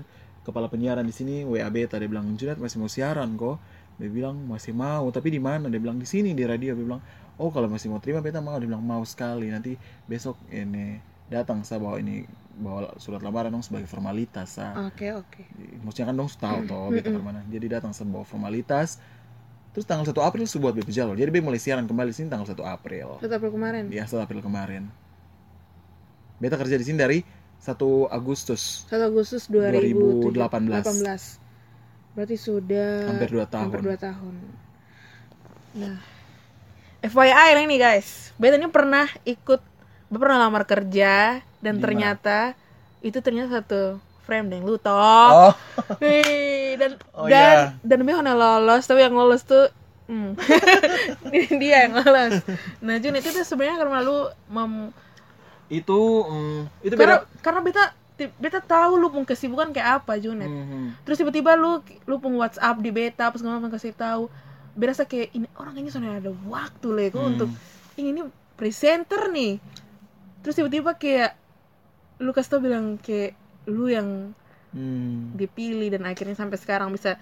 [0.50, 3.62] kepala penyiaran di sini WA Beta dia bilang Junet masih mau siaran kok.
[4.02, 5.06] Dia bilang masih mau.
[5.14, 5.70] Tapi di mana?
[5.70, 6.74] Dia bilang di sini di radio.
[6.74, 7.02] Dia bilang
[7.38, 8.58] oh kalau masih mau terima Beta mau.
[8.58, 9.54] Dia bilang mau sekali.
[9.54, 9.78] Nanti
[10.10, 10.98] besok ini
[11.30, 12.26] datang saya bawa ini
[12.60, 14.90] bawa surat lamaran dong sebagai formalitas sa.
[14.90, 15.46] Oke oke.
[15.86, 17.46] Maksudnya kan dong tahu toh Beta ke mana.
[17.48, 18.98] Jadi datang saya bawa formalitas.
[19.70, 22.28] Terus tanggal 1 April sudah buat Beta jalur jadi Beta mulai siaran kembali di sini
[22.28, 23.22] tanggal 1 April.
[23.22, 23.86] Tetap kemarin?
[23.88, 24.90] Di 1 April kemarin.
[26.40, 27.20] Beta kerja di sini dari
[27.60, 27.76] 1
[28.10, 30.32] Agustus 1 Agustus 2018.
[30.68, 33.64] 2018 berarti sudah hampir 2 tahun.
[33.70, 34.34] hampir 2 tahun
[35.70, 35.98] nah
[37.00, 39.62] FYI nih guys Beta ini pernah ikut
[40.10, 41.84] Beta pernah lamar kerja dan Di mana?
[41.86, 42.38] ternyata
[43.00, 43.82] itu ternyata satu
[44.26, 45.54] frame deng lu toh Oh,
[46.04, 47.88] Wih, dan Oh, dan iya.
[47.88, 49.72] dan memang lolos tapi yang lolos tuh
[50.08, 50.36] hmm.
[51.62, 52.44] dia yang lolos
[52.80, 54.18] nah Jun itu tuh sebenarnya karena lu
[54.50, 54.92] mem,
[55.70, 57.40] itu mm, itu karena beda.
[57.40, 57.84] karena beta
[58.36, 61.02] beta tahu lu pun kesibukan kayak apa Junet Mhm.
[61.02, 64.28] terus tiba-tiba lu lu pun WhatsApp di beta segala macam kasih tahu
[64.74, 67.32] berasa kayak ini orang ini soalnya ada waktu lego Hmm.
[67.32, 67.50] untuk
[67.96, 68.22] ini ini
[68.54, 69.62] presenter nih
[70.40, 71.32] terus tiba-tiba kayak
[72.18, 74.34] lu kasih tau bilang kayak lu yang
[74.70, 75.34] Hmm.
[75.34, 77.18] dipilih dan akhirnya sampai sekarang bisa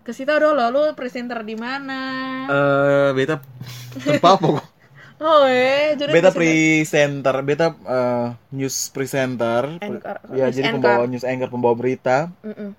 [0.00, 2.00] kasih tahu dulu lu presenter di mana
[2.46, 4.62] Eh, beta apa kok?
[5.18, 9.78] oh eh jadi Beta presenter- beta eh, news presenter.
[9.78, 10.16] Anchor.
[10.30, 10.76] Ya, News jadi anchor.
[10.80, 12.70] pembawa news anchor pembawa berita Mm-mm.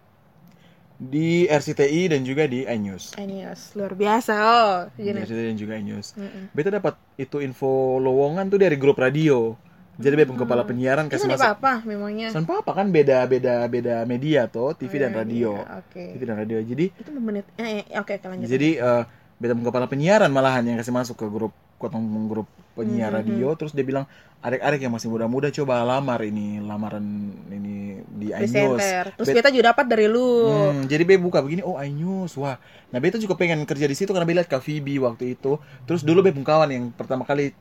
[0.99, 3.15] di RCTI dan juga di iNews.
[3.15, 6.11] Anyos, luar biasa oh Di Junet RCTI dan juga iNews.
[6.13, 6.51] Mm-mm.
[6.51, 7.67] Beta dapat itu info
[7.97, 9.55] lowongan tuh dari grup radio.
[9.95, 10.39] Jadi beta Hmm.
[10.39, 11.43] kepala penyiaran kasih masuk.
[11.59, 15.51] apa memangnya San apa kan beda beda beda media toh, TV dan Oh, iya, radio.
[15.53, 16.57] iya, oke TV dan radio.
[16.59, 19.03] Jadi itu menit eh, eh, oke oke lanjut Jadi eh
[19.35, 23.17] beta kepala penyiaran malahan yang kasih masuk ke grup kotong grup penyiar Mhm.
[23.17, 24.03] radio terus dia bilang
[24.39, 27.03] adik-adik yang masih muda-muda coba lamar ini lamaran
[27.49, 27.75] ini
[28.09, 28.79] di iNews.
[29.15, 32.55] terus kita juga dapat dari lu Hmm, jadi be buka begini oh iNews wah.
[32.87, 35.55] Nah beta juga pengen kerja di situ karena be lihat Kak Phoebe waktu itu.
[35.83, 37.51] Terus dulu be kawan yang pertama kali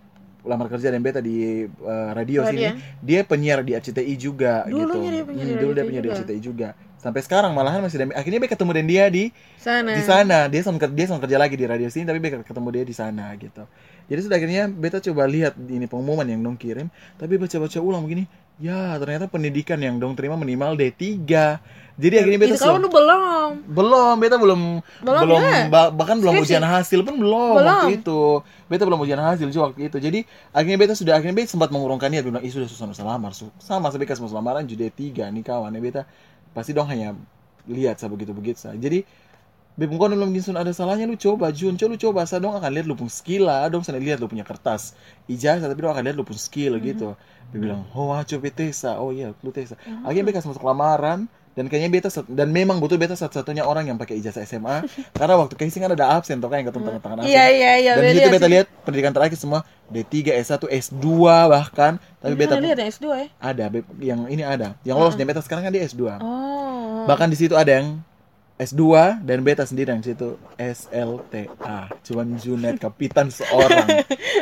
[0.41, 4.99] lamar kerja dan beta di eh, radio sini dia penyiar di RCTI juga Dulunya gitu.
[5.13, 6.11] dia penyiar Hmm, dulu dia penyiar di.
[6.13, 6.69] RCTI juga.
[6.97, 9.25] Sampai sekarang malahan masih ada- akhirnya be ketemu dan dia di
[9.57, 12.69] sana di sana dia sama dia sama kerja lagi di radio sini tapi beta ketemu
[12.73, 13.67] dia di sana gitu
[14.09, 18.25] jadi sudah akhirnya beta coba lihat ini pengumuman yang dong kirim tapi baca-baca ulang begini
[18.59, 21.23] ya ternyata pendidikan yang dong terima minimal D3
[21.95, 24.61] jadi akhirnya beta kalau lu belum belum beta belum
[24.99, 25.61] Belum, belum ya?
[25.71, 26.59] ba- bahkan belum Skripsi?
[26.59, 27.69] ujian hasil pun belum, Belum.
[27.87, 28.21] waktu itu
[28.67, 32.11] beta belum ujian hasil juga waktu itu jadi akhirnya beta sudah akhirnya beta sempat mengurungkan
[32.11, 35.71] niat bilang ih sudah susah susah lamar sama sampai kasih lamaran jadi D3 nih kawan
[35.71, 36.03] ya beta
[36.51, 37.15] pasti dong hanya
[37.69, 39.05] lihat sa begitu begitu sa jadi
[39.79, 42.67] Bebung kono belum ginsun ada salahnya lu coba Jun, coba lu coba sa dong akan
[42.75, 44.99] lihat lu pun skill lah, dong sana lihat lu punya kertas
[45.31, 47.15] ijazah tapi dong akan lihat lu pun skill gitu.
[47.55, 49.71] Dia bilang, "Oh, ah, coba tes sa." Oh iya, lu tes.
[49.71, 49.79] sa.
[50.03, 54.23] Akhirnya bekas masuk lamaran dan kayaknya beta dan memang betul beta satu-satunya orang yang pakai
[54.23, 54.87] ijazah SMA
[55.19, 57.93] karena waktu casing kan ada absen toh kan yang ketemu tangan-tangan absen Iya iya iya.
[57.99, 61.03] dan itu beta lihat pendidikan terakhir semua D3 S1 S2
[61.51, 63.27] bahkan tapi beta Mana lihat yang S2 ya?
[63.43, 63.65] ada
[63.99, 67.03] yang ini ada yang lolos dan beta sekarang kan dia S2 Oh.
[67.11, 68.07] bahkan di situ ada yang
[68.59, 68.83] S2
[69.23, 73.87] dan beta sendiri yang situ SLTA cuman Junet kapitan seorang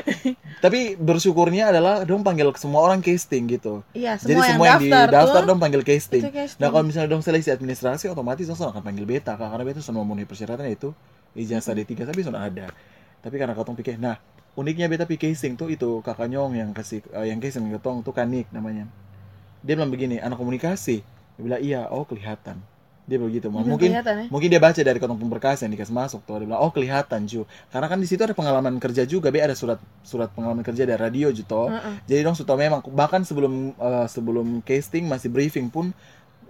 [0.64, 4.80] tapi bersyukurnya adalah dong panggil semua orang casting gitu Iya, semua jadi yang semua yang,
[4.80, 6.22] di daftar dong panggil casting.
[6.32, 6.60] casting.
[6.60, 10.24] Nah kalau misalnya dong seleksi administrasi otomatis dong akan panggil beta karena beta sudah memenuhi
[10.24, 10.96] persyaratan yaitu
[11.36, 12.72] ijazah D3 tapi sudah ada.
[13.20, 14.16] Tapi karena katong pikir, nah
[14.56, 18.16] uniknya beta pikir casing tuh itu kakak nyong yang kasih eh, yang casing ketong tuh
[18.16, 18.88] kanik namanya.
[19.66, 21.02] Dia bilang begini, anak komunikasi.
[21.36, 22.62] Dia bilang iya, oh kelihatan.
[23.06, 23.46] Dia begitu.
[23.46, 24.02] Bilang Mungkin ya?
[24.26, 26.42] mungkin dia baca dari ketong pemberkas yang dikasih masuk tuh.
[26.42, 27.46] Dia bilang oh kelihatan Ju.
[27.70, 30.98] Karena kan di situ ada pengalaman kerja juga, be ada surat surat pengalaman kerja dari
[30.98, 31.70] radio Ju toh.
[31.70, 32.02] Heeh.
[32.04, 35.94] Jadi dong sudah memang bahkan sebelum eh, sebelum casting masih briefing pun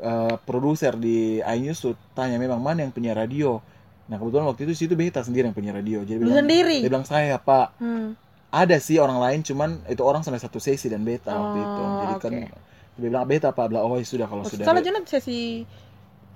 [0.01, 3.61] eh, produser di iNews tuh tanya memang mana yang punya radio.
[4.09, 6.01] Nah kebetulan waktu itu situ beta sendiri yang punya radio.
[6.03, 6.77] Jadi Lu bilang, sendiri?
[6.81, 7.77] dia bilang saya pak.
[7.77, 8.17] Hmm.
[8.49, 11.83] Ada sih orang lain cuman itu orang sampai satu sesi dan beta waktu itu.
[11.85, 12.49] Oh, Jadi kan oke.
[12.97, 13.67] dia bilang beta pak.
[13.69, 14.65] Bilang oh ya sudah kalau Oh, sudah.
[14.65, 15.67] Salah Junat sesi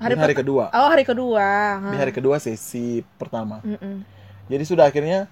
[0.01, 0.73] Hari, hari, kedua.
[0.73, 1.49] Oh, hari kedua.
[1.93, 3.61] Di hari kedua sesi pertama.
[3.61, 4.01] Mm-mm.
[4.49, 5.29] Jadi sudah akhirnya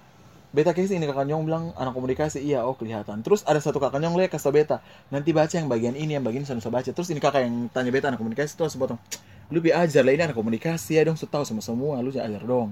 [0.49, 3.25] beta casing ini kakak nyong bilang anak komunikasi iya oh kelihatan.
[3.25, 4.77] Terus ada satu kakak nyong lihat kasih beta
[5.09, 6.89] nanti baca yang bagian ini yang bagian ini sudah baca.
[6.89, 9.01] Terus ini kakak yang tanya beta anak komunikasi terus potong
[9.49, 12.43] lu bi ajar lah ini anak komunikasi ya dong tahu semua semua lu jangan ajar
[12.45, 12.69] dong.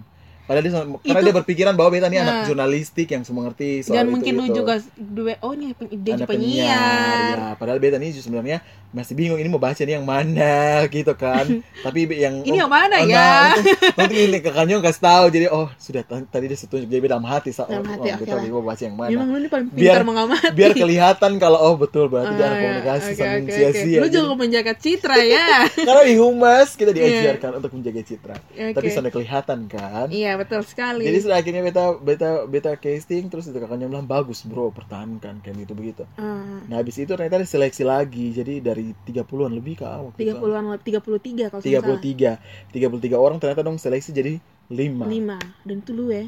[0.48, 2.24] Padahal dia karena Itu- dia berpikiran bahwa beta ini Nah.
[2.24, 4.56] anak jurnalistik yang semua ngerti soal Dan itu, mungkin lu itu.
[4.56, 7.36] juga dua oh ini dia Ada penyiar.
[7.36, 7.50] ya.
[7.60, 10.56] Padahal beta ini sebenarnya masih bingung ini mau baca ini yang mana
[10.90, 11.44] gitu kan.
[11.86, 13.52] Tapi yang Ini yang mana oh, ya?
[13.54, 13.54] Nah,
[14.00, 17.66] untung ini kakaknya kasih tahu jadi oh sudah tadi dia setuju jadi dalam hati sa-
[17.66, 18.40] Dalam oh, hati, oh, lah.
[18.40, 19.10] dia mau baca yang mana.
[19.10, 20.52] Memang lu ini paling Biar- mengamati.
[20.52, 22.64] Biar kelihatan kalau oh betul berarti dia Ah, anak ya.
[22.64, 23.54] komunikasi sambil oke, oke.
[23.54, 23.98] sia-sia.
[23.98, 25.48] Lu Jadi- juga menjaga citra ya.
[25.88, 26.98] Karena di humas kita Iya.
[26.98, 28.36] diajarkan untuk menjaga citra.
[28.40, 28.74] Oke.
[28.74, 30.08] Tapi sudah kelihatan kan.
[30.10, 31.04] Iya, betul sekali.
[31.04, 35.56] Jadi sudah akhirnya beta beta beta casting terus itu kakaknya bilang bagus bro pertahankan kayak
[35.60, 36.04] gitu begitu.
[36.16, 40.38] Ah, Nah habis itu ternyata ada seleksi lagi jadi dari 30-an lebih kak waktu itu.
[40.38, 42.00] 30-an lebih 33 kalau saya salah.
[42.00, 46.28] 33 33 orang ternyata dong seleksi jadi 5 5 dan itu lu ya.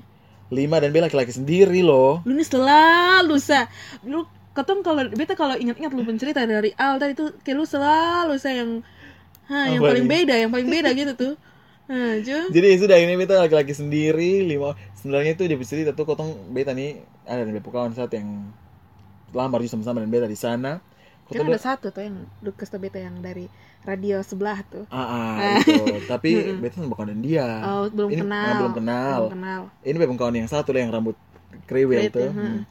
[0.49, 2.25] 5 dan bela laki-laki sendiri loh.
[2.25, 3.69] Lu ini selalu sa.
[4.01, 4.25] Lu
[4.57, 8.49] ketemu kalau beta kalau ingat-ingat lu pencerita dari awal tadi tuh kayak lu selalu sa
[8.49, 8.81] yang
[9.45, 11.33] ha, yang paling beda, yang paling beda gitu tuh.
[11.89, 14.77] Nah, jadi sudah ini beta laki-laki sendiri lima.
[14.97, 18.49] Sebenarnya itu di cerita tuh kotong beta nih ada di kawan saat yang
[19.33, 20.81] lamar juga sama-sama dan beta di sana
[21.29, 23.45] Kan ada satu tuh yang Lukas tuh beta yang dari
[23.85, 24.83] radio sebelah tuh.
[24.89, 28.45] ah, ah itu tapi beta bukan dan dia Oh, belum Ini- kenal.
[28.49, 29.19] ah, belum kenal.
[29.29, 29.61] Belum kenal.
[29.85, 31.15] ini memang kawan yang satu lah yang rambut
[31.69, 32.37] kriwil tuh hmm.
[32.37, 32.61] hmm.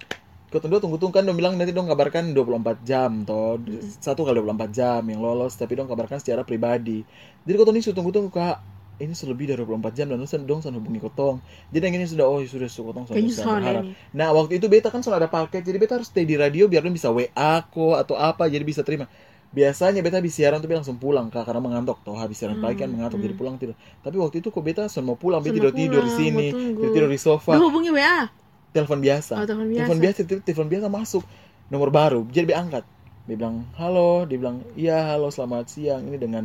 [0.48, 3.60] Kotong dua tunggu-tunggu kan dong bilang nanti dong kabarkan 24 jam toh
[4.00, 7.04] satu kali 24 jam yang lolos tapi dong kabarkan secara pribadi
[7.44, 8.56] jadi kotong ini sudah tunggu-tunggu kak
[8.98, 11.38] ini sudah lebih dari 24 jam dan lu dong sudah hubungi kotong
[11.70, 13.22] jadi yang ini sudah oh sudah sudah kotong sudah
[13.58, 16.66] berharap nah waktu itu beta kan sudah ada paket jadi beta harus stay di radio
[16.66, 19.06] biar dong bisa WA ko atau apa jadi bisa terima
[19.48, 22.92] biasanya beta habis siaran tuh langsung pulang kak karena mengantuk toh habis siaran pagi kan
[22.92, 23.26] Hmm, mengantuk hmm.
[23.30, 23.74] jadi pulang tidur
[24.04, 27.08] tapi waktu itu kok beta sudah mau pulang beta tidur tidur di sini tidur tidur
[27.08, 28.28] di sofa Lu hubungi WA.
[28.68, 29.32] telepon biasa.
[29.40, 30.04] Oh, telepon Telepon biasa.
[30.04, 31.24] biasa, telepon, telepon biasa masuk
[31.72, 32.20] nomor baru.
[32.28, 32.84] Jadi dia angkat.
[33.24, 36.04] Dia bilang, "Halo." Dia bilang, "Iya, halo, selamat siang.
[36.04, 36.44] Ini dengan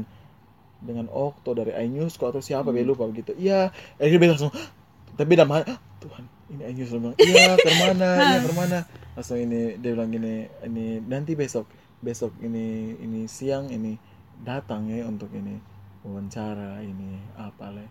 [0.84, 2.84] dengan Okto dari iNews kok atau siapa Hmm.
[2.84, 3.72] lupa begitu." Iya.
[3.98, 4.54] Akhirnya dia langsung
[5.14, 8.10] tapi dalam hati, "Ah, Tuhan, ini iNews bilang, "Iya, ke mana?
[8.28, 8.78] Iya, ke mana?"
[9.14, 10.34] Langsung ini dia bilang gini,
[10.66, 11.66] "Ini nanti besok
[12.04, 13.96] besok ini ini siang ini
[14.44, 15.56] datang ya untuk ini
[16.04, 17.86] wawancara ini apa le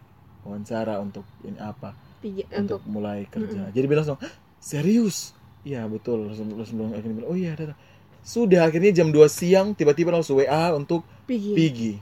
[0.44, 3.72] wawancara untuk ini apa Tiga, untuk untuk mulai kerja.
[3.72, 5.32] Jadi bilang langsung, "Hah, serius?
[5.64, 6.28] Iya betul.
[6.28, 7.78] Langsung langsung bilang akhirnya bilang, oh iya datang.
[8.20, 11.54] Sudah akhirnya jam 2 siang tiba-tiba langsung WA untuk Pigi.
[11.56, 11.92] Pigi.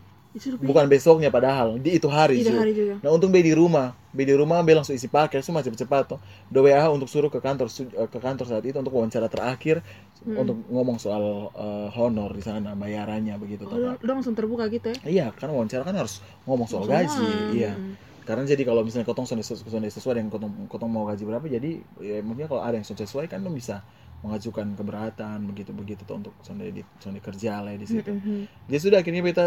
[0.63, 2.39] Bukan besoknya padahal, di itu hari.
[2.41, 2.55] Ju.
[2.55, 3.03] hari juga.
[3.03, 6.21] Nah untung Be di rumah, Be di rumah Be langsung isi paket, semua cepat-cepat tuh.
[6.47, 9.83] Do WA untuk suruh ke kantor eh, ke kantor saat itu untuk wawancara terakhir
[10.21, 10.37] Hmm.
[10.37, 14.99] untuk ngomong soal eh, honor di sana bayarannya begitu Oh, toh, langsung terbuka gitu ya.
[15.01, 17.01] Iya, karena wawancara kan harus ngomong soal Semua.
[17.09, 17.73] gaji, iya.
[17.73, 17.97] Mm.
[18.29, 21.41] Karena jadi kalau misalnya kotong sudah sesu- sudah sesuai dengan kotong, kotong mau gaji berapa,
[21.49, 23.81] jadi ya, maksudnya kalau ada yang sudah sesuai kan lo bisa
[24.21, 28.13] mengajukan keberatan begitu begitu tuh untuk sudah di sudah kerja lah di situ.
[28.13, 28.45] Mm-mm.
[28.69, 29.47] Jadi sudah akhirnya beta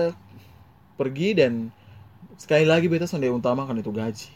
[1.00, 1.54] pergi dan
[2.38, 4.30] sekali lagi beta sudah utamakan itu gaji.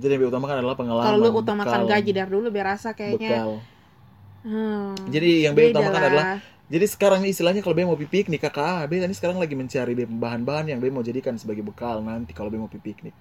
[0.00, 1.06] Jadi yang beta utamakan adalah pengalaman.
[1.06, 3.30] Kalau lu utamakan bekal, gaji dari dulu biar rasa kayaknya.
[3.36, 3.50] bekal.
[4.40, 6.08] Hmm, Jadi yang beta utamakan lah.
[6.08, 6.26] adalah
[6.70, 10.70] jadi sekarang ini istilahnya kalau beta mau piknik kakak, beta ini sekarang lagi mencari bahan-bahan
[10.70, 13.12] yang beta mau jadikan sebagai bekal nanti kalau beta mau piknik.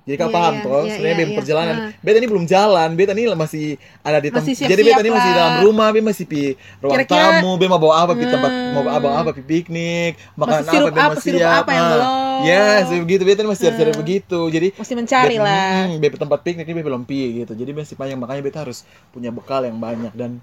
[0.00, 1.36] Jadi kau Iya, paham iya, toh, iya, sebenarnya beta iya.
[1.36, 1.74] perjalanan.
[1.76, 1.90] Ah.
[2.00, 3.66] Beta ini belum jalan, beta ini masih
[4.00, 4.42] ada di tempat.
[4.42, 6.42] Masih Jadi beta ini masih dalam rumah, beta masih pi
[6.78, 8.72] ruang Kira-kira- tamu, beta mau bawa apa pi tempat Hmm.
[8.72, 11.60] mau bawa apa pi piknik, makan Masih sirup apa, beta apa, mau sirup siap.
[11.60, 11.90] apa yang Ah.
[11.92, 12.08] belum.
[12.40, 13.22] Yes, begitu.
[13.22, 14.40] Beta ini masih siap-siap begitu.
[14.48, 15.72] Jadi Mesti mencari beta- lah.
[15.84, 17.52] Hmm, beta tempat piknik ini beta belum pi gitu.
[17.52, 20.40] Jadi masih panjang makanya beta harus punya bekal yang banyak dan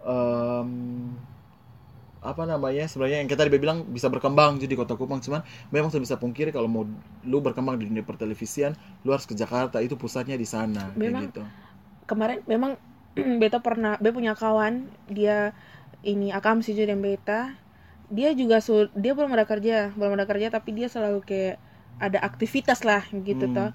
[0.00, 0.68] em,
[2.22, 5.20] apa namanya sebenarnya yang kita tadi bilang bisa berkembang jadi kota Kupang.
[5.22, 5.40] Cuman
[5.70, 6.84] memang sudah bisa pungkiri kalau mau
[7.26, 8.74] lu berkembang di dunia pertelevisian
[9.06, 11.42] lu harus ke Jakarta itu pusatnya di sana kayak Memang gitu.
[12.08, 12.76] kemarin memang
[13.40, 15.52] beta pernah beta punya kawan dia
[16.06, 17.54] ini akam sih dan beta.
[18.08, 21.56] Dia juga su, dia belum ada kerja belum ada kerja tapi dia selalu kayak
[22.00, 23.54] ada aktivitas lah gitu Hmm.
[23.56, 23.70] toh.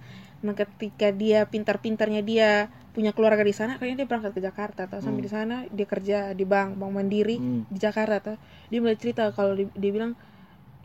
[0.46, 2.50] Nah ketika dia pintar-pintarnya dia
[2.94, 5.26] punya keluarga di sana akhirnya dia berangkat ke Jakarta toh sampai Hmm.
[5.26, 7.66] di sana dia kerja di bank bank mandiri Hmm.
[7.68, 8.38] di Jakarta toh
[8.70, 10.14] dia mulai cerita kalau di- dia bilang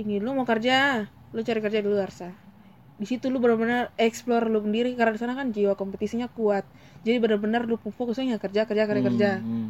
[0.01, 1.05] ini lu mau kerja
[1.37, 2.33] lu cari kerja di luar sah
[2.99, 6.65] di situ lu benar-benar explore lu sendiri karena di sana kan jiwa kompetisinya kuat
[7.05, 9.69] jadi benar-benar lu fokusnya kerja kerja kerja Hmm, kerja hmm.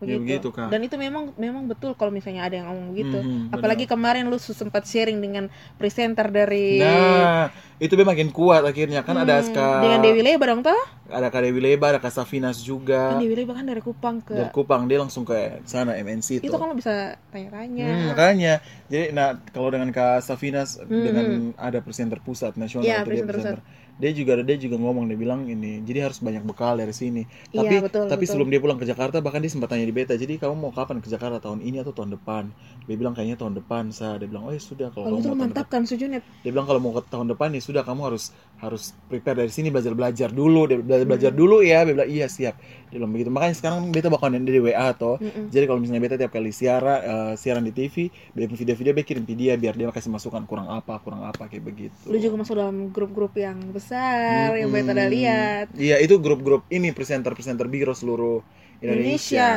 [0.00, 0.16] Begitu.
[0.16, 0.68] Ya, begitu, Kak.
[0.72, 3.18] dan itu memang memang betul kalau misalnya ada yang ngomong begitu.
[3.20, 5.46] Mhm, apalagi kemarin lu sempat sharing dengan
[5.76, 9.04] presenter dari nah itu makin kuat akhirnya.
[9.04, 10.82] Kan ada Hmm, Kak dengan Dewi Leba dong toh.
[11.10, 13.12] Ada Kak Dewi Leba ada Kak Safinas juga.
[13.12, 16.48] Kan Dewi Leba kan dari Kupang ke dari Kupang dia langsung ke sana MNC itu
[16.48, 16.56] tuh.
[16.56, 17.86] kan lu bisa tanya-tanya.
[17.86, 18.54] Hmm, makanya.
[18.88, 21.26] Jadi nah kalau dengan Kak Safinas Hmm, dengan
[21.60, 23.60] ada presenter pusat nasional itu dia presenter presenter.
[24.00, 27.28] Dia juga dia juga ngomong dia bilang ini jadi harus banyak bekal dari sini.
[27.52, 28.30] Iya, Tapi betul, tapi betul.
[28.32, 31.04] sebelum dia pulang ke Jakarta bahkan dia sempat tanya di beta, jadi kamu mau kapan
[31.04, 32.48] ke Jakarta tahun ini atau tahun depan?
[32.88, 34.16] Dia bilang kayaknya tahun depan sa.
[34.16, 36.66] Dia bilang oh ya sudah kalau kalau kamu itu mau mantap kan Sujunet Dia bilang
[36.66, 40.28] kalau mau ke tahun depan ya sudah kamu harus harus prepare dari sini belajar belajar
[40.28, 41.82] dulu, dia belajar belajar dulu ya.
[41.88, 42.60] Dia bilang iya siap.
[42.92, 43.32] Dia bilang begitu.
[43.32, 44.92] Makanya sekarang beta bakal di WA.
[44.92, 45.48] Mm-mm.
[45.48, 49.24] Jadi kalau misalnya beta tiap kali siaran eh, siaran di TV, bikin video-video beta kirim
[49.24, 52.04] dia biar dia kasih masukan kurang apa, kurang apa kayak begitu.
[52.12, 56.92] lu juga masuk dalam grup-grup yang besar yang beta udah lihat Iya, itu grup-grup ini
[56.92, 58.44] presenter-presenter biro seluruh
[58.84, 59.48] Indonesia.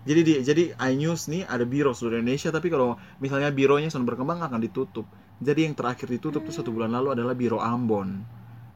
[0.00, 4.40] Jadi di jadi iNews nih ada biro seluruh Indonesia, tapi kalau misalnya bironya sudah berkembang
[4.40, 5.04] akan ditutup.
[5.40, 8.20] Jadi yang terakhir ditutup tuh satu bulan lalu adalah biro Ambon.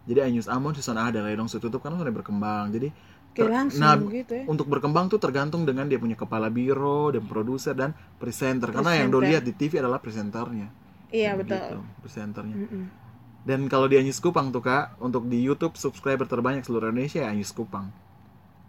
[0.09, 2.73] Jadi iNews Ambon sudah ada lah dong tutup karena sudah berkembang.
[2.73, 2.89] Jadi
[3.37, 7.25] ter- langsung nah, gitu ya untuk berkembang tuh tergantung dengan dia punya kepala biro dan
[7.29, 8.73] produser dan presenter.
[8.73, 9.29] Karena yang do Presenter.
[9.29, 10.69] lihat di TV adalah presenternya.
[11.13, 12.57] iya Kayak betul begitu, presenternya.
[12.57, 12.85] Mm-mm.
[13.45, 17.29] Dan kalau di Anyus Kupang tuh kak, untuk di YouTube subscriber terbanyak seluruh Indonesia ya
[17.29, 17.93] Anyus Kupang.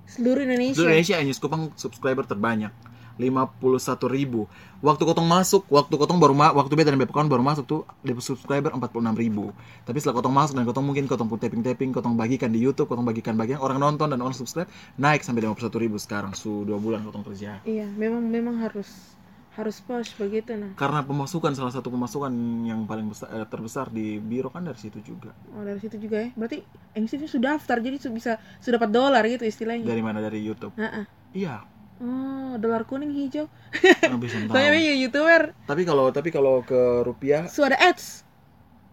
[0.06, 2.76] seluruh Indonesia Seluruh Indonesia Anyus Kupang subscriber terbanyak.
[3.18, 4.48] 51 ribu
[4.84, 8.14] Waktu kotong masuk, waktu kotong baru ma waktu beta dan Bepkon baru masuk tuh di
[8.16, 9.50] subscriber 46 ribu
[9.82, 13.08] Tapi setelah kotong masuk dan kotong mungkin kotong pun tapping-tapping, kotong bagikan di YouTube, kotong
[13.08, 16.38] bagikan bagian orang nonton dan orang subscribe naik sampai 51 ribu sekarang.
[16.38, 17.66] Su dua bulan kotong kerja.
[17.66, 19.16] iya memang memang harus
[19.56, 22.28] harus push begitu nah Karena pemasukan salah satu pemasukan
[22.68, 25.32] yang paling besar, eh, terbesar di biro kan dari situ juga.
[25.56, 26.60] oh dari situ juga ya berarti
[26.92, 30.76] NCV sudah daftar jadi su- bisa sudah dapat dolar gitu istilahnya Dari mana dari YouTube?
[30.76, 31.08] Heeh.
[31.32, 31.64] Iya,
[31.98, 33.48] oh dolar kuning hijau
[34.02, 34.28] tahu.
[34.48, 38.24] soalnya dia youtuber Tapi kalau tapi kalau ke rupiah su ada ads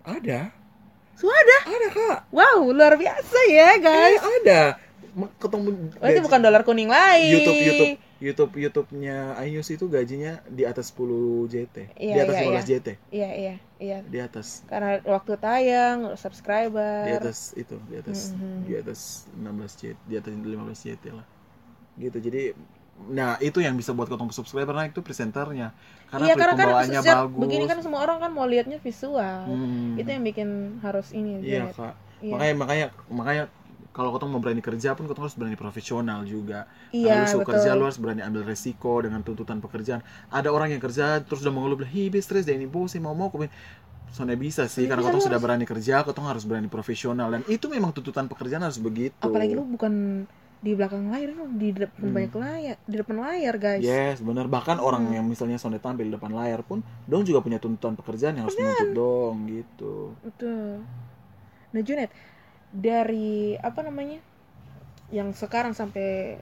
[0.03, 0.50] ada,
[1.14, 2.18] su ada ada kak.
[2.30, 4.62] wow luar biasa ya Eh, guys ada.
[5.12, 10.40] Ma- Ketemu berarti gaji- bukan dolar kuning lain YouTube YouTube YouTube YouTube-nya iNews itu gajinya
[10.46, 11.11] di atas 10
[11.44, 16.14] JT, di Iya, atas iya, 15 JT, iya iya iya di atas karena waktu tayang
[16.16, 18.59] subscriber di atas itu, di atas Mhm.
[18.62, 19.00] di atas
[19.34, 21.26] 16 JT, di atas 15 JT lah.
[21.94, 22.18] Gitu.
[22.22, 22.42] Jadi
[23.03, 25.74] nah itu yang bisa buat ketemu subscriber naik itu presenternya
[26.07, 27.34] karena iya karena kan bagus.
[27.34, 29.99] begini kan semua orang kan mau lihatnya visual Hmm.
[29.99, 30.49] itu yang bikin
[30.80, 31.95] harus ini Iya kak.
[32.22, 32.32] Iya.
[32.38, 33.45] Makanya makanya makanya
[33.93, 36.70] kalau ketemu mau berani kerja pun ketemu harus berani profesional juga.
[36.95, 40.01] iya suka betul kerja lu harus berani ambil resiko dengan tuntutan pekerjaan.
[40.30, 43.12] Ada orang yang kerja terus udah mengeluh bilang, "Hi, be stres deh ini bos, mau
[43.12, 43.51] mau komen."
[44.12, 47.64] Soalnya bisa sih, Soalnya karena lu sudah berani kerja, ketemu harus berani profesional dan itu
[47.66, 49.16] memang tuntutan pekerjaan harus begitu.
[49.18, 50.24] apalagi lu bukan
[50.62, 52.14] di belakang layar di depan Hmm.
[52.14, 54.46] banyak layar di depan layar guys Yes, benar.
[54.46, 55.14] Bahkan orang Hmm.
[55.18, 58.54] yang misalnya sonde tampil di depan layar pun, dong juga punya tuntutan pekerjaan yang harus
[58.54, 60.14] menuntut dong gitu.
[60.22, 60.86] betul
[61.68, 62.12] nah Junet
[62.70, 64.20] dari apa namanya
[65.08, 66.38] yang sekarang sampai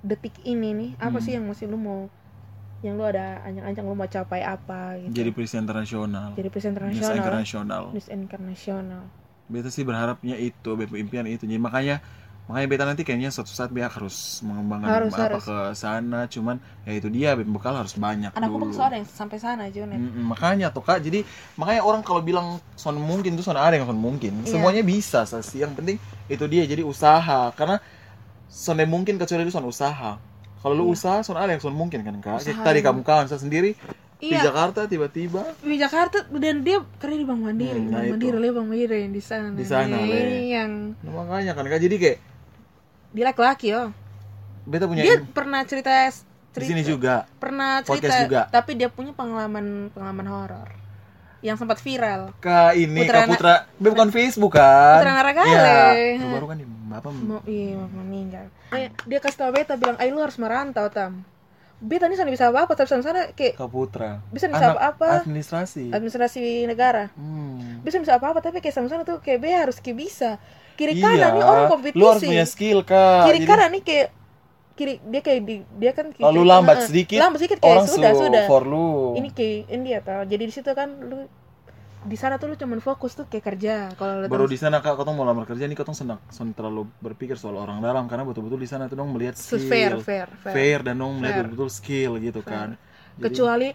[0.00, 1.24] detik ini nih apa Hmm.
[1.24, 2.06] sih yang masih lu mau
[2.80, 7.00] yang lu ada ancang-ancang lu mau capai apa gitu Jadi presenter nasional, jadi presenter news
[7.00, 9.04] nasional news anchor nasional
[9.44, 11.44] Beta sih berharapnya itu, impian itu.
[11.44, 12.00] Jadi makanya
[12.44, 15.44] makanya beta nanti kayaknya suatu saat dia harus mengembangkan Harus, apa harus.
[15.44, 16.20] ke sana.
[16.28, 18.68] Cuman ya itu dia bekal harus banyak anakku dulu.
[18.68, 21.24] bang ada yang sampai sana Junet makanya tuh kak, jadi
[21.56, 24.44] makanya orang kalau bilang son mungkin tuh son ada yang son mungkin.
[24.44, 24.52] Iya.
[24.52, 25.64] Semuanya bisa sih.
[25.64, 27.48] Yang penting itu dia jadi usaha.
[27.52, 27.80] Karena
[28.46, 30.20] son yang mungkin kecuali itu son usaha.
[30.60, 30.92] Kalau lu Iya.
[30.92, 32.40] usaha, son ada yang son mungkin kan kak.
[32.40, 33.72] Usaha tadi yang- kamu kawan saya sendiri,
[34.14, 34.48] di Iya.
[34.48, 38.12] Jakarta tiba-tiba di Jakarta dan dia kerja di Bank Mandiri, Hmm, nah Bank.
[38.16, 39.52] Mandiri, Le, Bank Mandiri di sana.
[39.52, 42.18] Di sana, yang Nah, makanya kan Kak, jadi kayak
[43.14, 43.94] dia laki-laki oh.
[44.66, 46.10] beta punya Dia pernah cerita di
[46.54, 48.40] cerita sini juga pernah cerita Podcast juga.
[48.50, 50.68] tapi dia punya pengalaman pengalaman horor
[51.44, 52.32] yang sempat viral.
[52.40, 55.52] Kak ini Putra Kak Putra Be, bukan Facebook kan Putra Naragale.
[56.16, 58.48] Iya baru kan di Bapak Mau iya mau meninggal.
[58.72, 61.20] Dia, dia kasih tau beta bilang, "Ay lu harus merantau, Tam."
[61.84, 65.20] Beta ini sana bisa apa-apa, tapi sana sana kayak Kak Putra Bisa bisa Anak apa-apa.
[65.20, 67.12] administrasi administrasi negara.
[67.12, 67.84] hmm.
[67.84, 70.40] Bisa bisa apa-apa, tapi kayak sama sana tuh kayak be harus kayak bisa.
[70.74, 71.98] Kiri Iya, kanan nih orang kompetisi.
[71.98, 73.24] Lu harus punya skill kak.
[73.26, 74.08] Kiri Jadi, kanan nih kayak
[74.74, 76.88] kiri dia kayak di, dia kan kayak, Kalau lu lambat Heeh.
[76.90, 78.44] sedikit lambat sedikit kayak Orang sudah su- sudah.
[78.44, 79.14] for lu.
[79.14, 81.30] Ini kayak ini dia tau jadi di situ kan lu
[82.04, 83.74] di sana tuh lu cuman fokus tuh kayak kerja.
[83.94, 86.52] Kalau lu Baru di sana kak, kau mau lamar kerja nih, kau tuh senang, senang
[86.52, 88.04] terlalu berpikir soal orang dalam.
[88.04, 91.32] Karena betul-betul di sana tuh dong melihat skill, fair fair fair, fair dan dong melihat
[91.32, 91.44] Fair.
[91.46, 92.74] betul-betul skill gitu kan.
[93.14, 93.68] Jadi- kecuali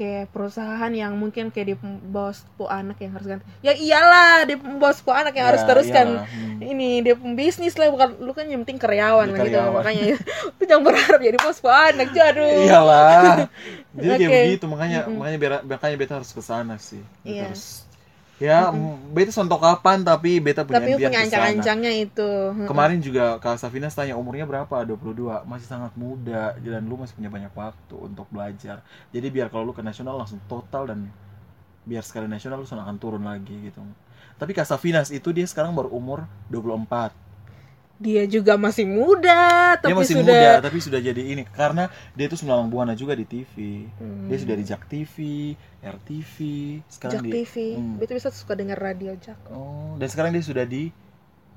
[0.00, 1.76] kayak perusahaan yang mungkin kayak di
[2.08, 5.68] bos po anak yang harus ganti ya iyalah di bos po anak yang harus Ya,
[5.68, 6.60] teruskan iyalah, hmm.
[6.64, 10.16] ini dia bisnis lah bukan lu kan yang penting karyawan lah gitu makanya
[10.56, 13.44] lu jangan berharap jadi bos po anak jadu Iyalah.
[13.90, 14.40] Jadi kayak Oke.
[14.46, 17.02] begitu makanya makanya biar makanya beta harus ke sana sih.
[17.20, 17.44] Beta Iya.
[17.50, 17.89] harus
[18.40, 18.72] ya
[19.12, 22.30] beta sontok kapan tapi beta punya tapi punya ancang-ancangnya itu
[22.64, 24.82] Kemarin juga Kak Safinas tanya umurnya berapa?
[24.82, 25.44] 22.
[25.44, 28.80] Masih sangat muda dan lu masih punya banyak waktu untuk belajar.
[29.12, 31.12] Jadi biar kalau lu ke nasional langsung total dan
[31.84, 33.84] biar sekali nasional lu akan turun lagi gitu.
[34.40, 37.29] Tapi Kak Safinas itu dia sekarang baru umur 24.
[38.00, 41.84] Dia juga masih muda tapi dia masih sudah muda tapi sudah jadi ini karena
[42.16, 43.84] dia itu semalang buana juga di TV.
[43.94, 44.24] Hmm.
[44.24, 45.16] Dia sudah di Jak TV,
[45.78, 46.36] RTV,
[46.88, 48.00] sekarang Jak di TV Hmm.
[48.00, 50.88] itu bisa suka dengar radio Jak Oh, dan sekarang dia sudah di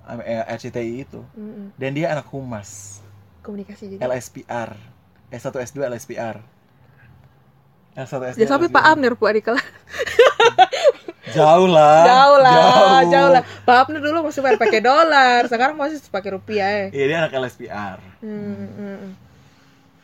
[0.04, 1.24] eh, RCTI itu.
[1.32, 1.72] Mm-mm.
[1.74, 3.00] Dan dia anak humas.
[3.39, 4.76] komunikasi jadi LSPR
[5.30, 6.38] S1 S2 LSPR
[7.94, 9.60] S1 S2 Jangan sampai Pak Amner Bu Adikala
[11.34, 12.02] Jauh lah.
[12.06, 13.30] Jauh lah jauh.
[13.34, 13.44] lah.
[13.66, 15.42] Pak Amner dulu masih pakai dolar.
[15.50, 19.12] Sekarang masih pakai rupiah ya Iya dia anak LSPR Hmm, hmm, hmm.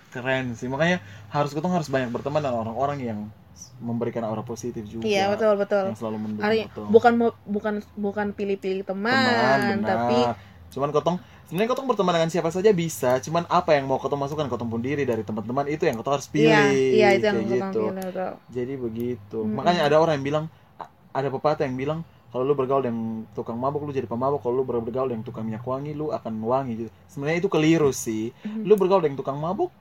[0.10, 0.68] Keren sih.
[0.68, 1.00] Makanya
[1.30, 3.20] harus ketemu harus banyak berteman dengan orang-orang yang
[3.80, 5.08] memberikan aura positif juga.
[5.08, 5.86] Iya betul betul.
[5.94, 6.86] Yang selalu mendukung Hari, betul.
[6.92, 7.14] bukan
[7.48, 9.88] bukan bukan pilih-pilih teman, teman benar.
[9.88, 10.18] tapi
[10.70, 11.18] Cuman kotong
[11.50, 13.18] Sebenarnya kotong berteman dengan siapa saja bisa.
[13.26, 15.66] Cuman apa yang mau kotong masukkan Kotong pun diri dari teman-teman.
[15.66, 16.46] Itu yang kotong harus pilih.
[16.46, 17.90] iya iya itu yang gitu.
[17.90, 18.32] pilih betul.
[18.54, 19.40] Jadi begitu.
[19.42, 19.58] Mm-mm.
[19.58, 20.46] Makanya ada orang yang bilang
[21.12, 23.00] ada pepatah yang bilang kalau lu bergaul dengan
[23.32, 26.74] tukang mabuk lu jadi pemabuk, kalau lu bergaul dengan tukang minyak wangi lu akan wangi
[26.78, 26.90] gitu.
[27.08, 28.30] Sebenarnya itu keliru sih.
[28.40, 28.64] Mhm.
[28.64, 29.74] Lu bergaul dengan tukang mabuk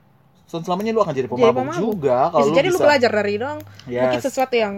[0.43, 1.77] so- selamanya lu akan jadi Jadi pemabuk, pemabuk.
[1.77, 2.73] juga kalau bisa lu jadi bisa.
[2.73, 4.73] lu belajar dari dong mungkin Yes, sesuatu yang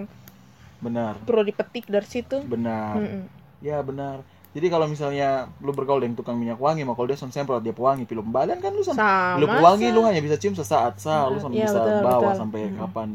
[0.78, 1.14] benar.
[1.22, 2.94] perlu dipetik dari situ Benar.
[2.98, 3.24] Mm-mm.
[3.62, 4.20] Ya benar.
[4.52, 7.72] Jadi kalau misalnya lu bergaul dengan tukang minyak wangi, mau kalau dia son semprot dia
[7.72, 11.24] pewangi pilu badan kan lu sama lu pewangi sa- lu hanya bisa cium sesaat sah,
[11.26, 12.36] lu son Iya, bisa betul, bawa betul.
[12.38, 12.76] sampai Mm.
[12.78, 13.10] kapan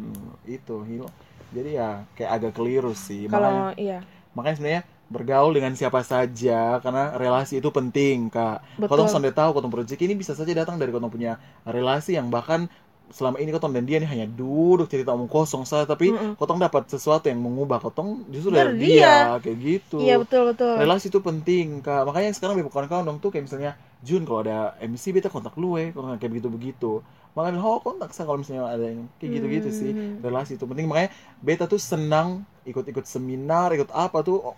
[0.47, 1.12] itu hilang.
[1.57, 3.27] Jadi ya kayak agak keliru sih.
[3.27, 3.99] Makanya kalau iya
[4.37, 8.91] makanya sebenarnya bergaul dengan siapa saja karena relasi itu penting kak Betul.
[8.91, 12.67] Kotong sampai tahu kotong rezeki ini bisa saja datang dari kotong punya relasi yang bahkan
[13.07, 16.35] selama ini kotong dan dia nih hanya duduk cerita omong kosong saja tapi Mm-mm.
[16.35, 19.39] kotong dapat sesuatu yang mengubah kotong justru Dari dia.
[19.39, 19.39] dia.
[19.47, 23.31] kayak gitu iya betul betul relasi itu penting kak makanya sekarang beberapa kawan-kawan dong tuh
[23.31, 26.93] kayak misalnya Jun kalau ada MC beta kontak lu eh kayak begitu begitu
[27.37, 30.24] makanya oh kontak kalau misalnya ada yang kayak gitu gitu sih Hmm.
[30.24, 34.57] relasi itu penting makanya beta tuh senang ikut-ikut seminar ikut apa tuh oh,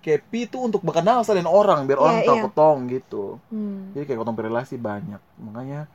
[0.00, 2.44] kayak pi tuh untuk berkenal sama orang biar Iya, orang tahu iya.
[2.46, 3.90] ketong gitu Hmm.
[3.92, 5.90] jadi kayak ketong relasi banyak makanya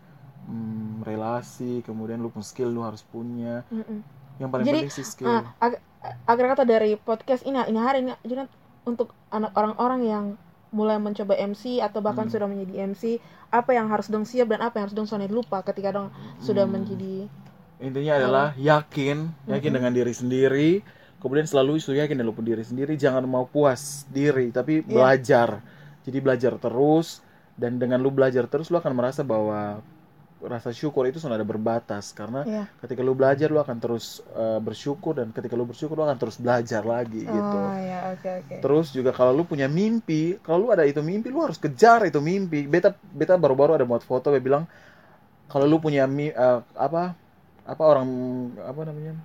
[0.48, 4.00] hmm, relasi kemudian lu pun skill lu harus punya Mm-mm.
[4.38, 5.82] yang paling Jadi, penting sih skill Ah, ag-
[6.28, 8.48] agar kata dari podcast ini ini hari ini Junat,
[8.84, 10.26] untuk anak orang-orang yang
[10.70, 12.34] mulai mencoba MC atau bahkan Hmm.
[12.34, 13.04] sudah menjadi MC
[13.50, 16.68] apa yang harus dong siap dan apa yang harus dong sonai lupa ketika dong sudah
[16.68, 16.76] Hmm.
[16.76, 17.28] menjadi
[17.78, 19.78] intinya adalah yakin yakin Mm-mm.
[19.80, 20.72] dengan diri sendiri
[21.18, 24.88] kemudian selalu isu yakin dengan diri sendiri jangan mau puas diri tapi Iya.
[24.88, 25.50] belajar
[26.04, 27.22] jadi belajar terus
[27.58, 29.82] dan dengan lu belajar terus lu akan merasa bahwa
[30.44, 32.14] rasa syukur itu sudah ada berbatas.
[32.14, 35.18] Karena ya ketika lu belajar lu akan terus uh, bersyukur.
[35.18, 37.58] Dan ketika lu bersyukur lu akan terus belajar lagi gitu.
[37.58, 38.56] oh ya oke oke.
[38.62, 42.22] Terus juga kalau lu punya mimpi kalau lu ada itu mimpi lu harus kejar itu
[42.22, 42.70] mimpi.
[42.70, 44.70] Beta beta baru-baru ada buat foto dia bilang
[45.48, 47.16] kalau lu punya mi, uh, apa
[47.68, 48.08] apa orang
[48.64, 49.16] apa namanya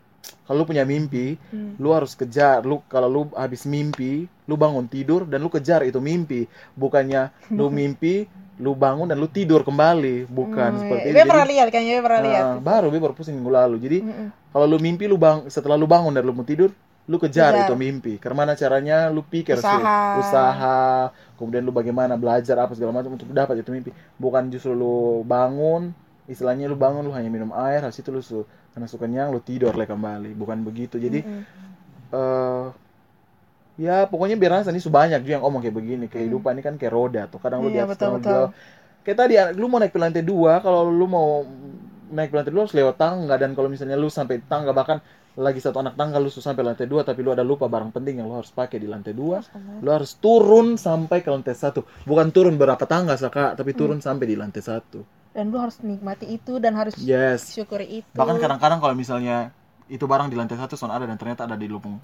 [0.47, 1.79] kalau lu punya mimpi Hmm.
[1.79, 2.63] lu harus kejar.
[2.67, 6.47] Lu kalau lu habis mimpi lu bangun tidur dan lu kejar itu mimpi.
[6.75, 8.27] Bukannya lu mimpi
[8.63, 11.11] lu bangun dan lu tidur kembali bukan Hmm, seperti iya.
[11.11, 13.77] itu Gue Jadi, pernah lihat kayaknya pernah lihat uh, baru gue baru pusing minggu lalu
[13.83, 14.29] jadi Mm-mm.
[14.55, 16.71] kalau lu mimpi lu bang setelah lu bangun dan lu mau tidur
[17.03, 17.67] lu kejar, Kejar.
[17.67, 20.23] itu mimpi karena caranya lu pikir sih Usaha.
[20.23, 20.79] usaha
[21.35, 25.91] kemudian lu bagaimana belajar apa segala macam untuk dapat itu mimpi bukan justru lu bangun
[26.31, 29.43] istilahnya lu bangun lu hanya minum air habis itu lu su- karena suka kenyang lu
[29.43, 31.43] tidur lagi kembali bukan begitu jadi Mm-mm.
[32.15, 32.65] eh
[33.81, 36.05] ya pokoknya biar rasa nih banyak juga yang ngomong kayak begini.
[36.13, 37.41] Kehidupan ini kan kayak roda tuh.
[37.43, 38.53] Kadang lu di Iya, atas betul, kadang lu di betul.
[39.05, 41.43] kayak tadi lu mau naik ke lantai dua kalau lu mau
[42.13, 43.35] naik ke lantai dua harus lewat tangga.
[43.41, 44.99] Dan kalau misalnya lu sampai tangga bahkan
[45.33, 48.21] lagi satu anak tangga lu susah sampai lantai dua tapi lu ada lupa barang penting
[48.21, 49.41] yang lu harus pakai di lantai dua.
[49.81, 51.83] Lu harus turun sampai ke lantai satu.
[52.05, 55.01] Bukan turun berapa tangga saka tapi turun sampai di lantai satu.
[55.33, 57.57] Dan lu harus nikmati itu dan harus yes.
[57.57, 58.13] syukuri itu.
[58.13, 59.49] Bahkan kadang-kadang kalau misalnya
[59.89, 61.97] itu barang di lantai satu son ada dan ternyata ada di lubung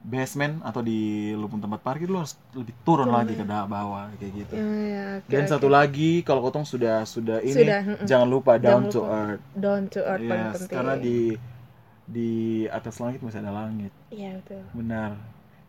[0.00, 0.98] basement atau di
[1.34, 4.54] lubung tempat parkir lu harus lebih turun lagi ke da- bawah kayak gitu.
[4.54, 5.50] Iya, oke, dan oke.
[5.50, 9.12] satu lagi kalau kotong sudah sudah ini Sudah, jangan lupa down Jangan to lupa.
[9.12, 9.42] earth.
[9.54, 10.76] Down to earth paling yes penting.
[10.78, 11.18] karena di
[12.08, 12.30] di
[12.68, 13.92] atas langit masih ada langit.
[14.08, 14.62] Iya betul.
[14.72, 15.10] Benar.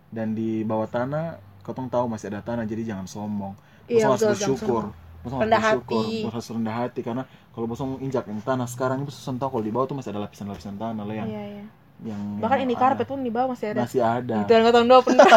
[0.09, 1.25] Dan di bawah tanah
[1.61, 3.53] kotong tahu masih ada tanah jadi jangan sombong.
[3.85, 4.93] Iya, harus bersyukur.
[5.19, 5.99] Bosong harus Rendah bersyukur.
[5.99, 6.15] hati.
[6.23, 9.63] Bosong harus rendah hati karena kalau bosong injak yang tanah sekarang ini bosong tahu kalau
[9.65, 11.65] di bawah tuh masih ada lapisan-lapisan tanah lah yang iya iya
[11.99, 13.83] yang bahkan ini karpet pun di bawah masih ada.
[13.83, 14.47] Masih ada.
[14.47, 15.27] Itu yang kau dua pernah.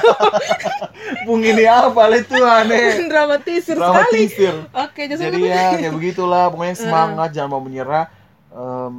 [1.26, 2.06] Bung ini apa?
[2.14, 3.02] Itu aneh.
[3.10, 3.82] Dramatisir sekali.
[3.82, 4.54] Dramatisir.
[4.70, 6.54] Oke jadi ya kayak begitulah.
[6.54, 8.06] Pokoknya semangat jangan mau menyerah.
[8.54, 8.96] Em,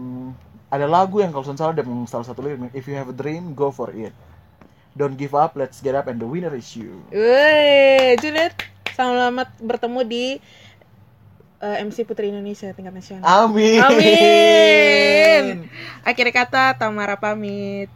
[0.68, 3.72] ada lagu yang kalau salah ada salah satu lirik if you have a dream go
[3.72, 4.12] for it.
[4.94, 7.00] Don't give up let's get up and the winner is you.
[7.16, 8.60] Wih, Juliet,
[8.92, 10.26] selamat bertemu di
[11.64, 13.24] eh, MC Putri Indonesia tingkat nasional.
[13.24, 15.44] amin Amin.
[16.04, 17.88] Akhir kata Tamara pamit.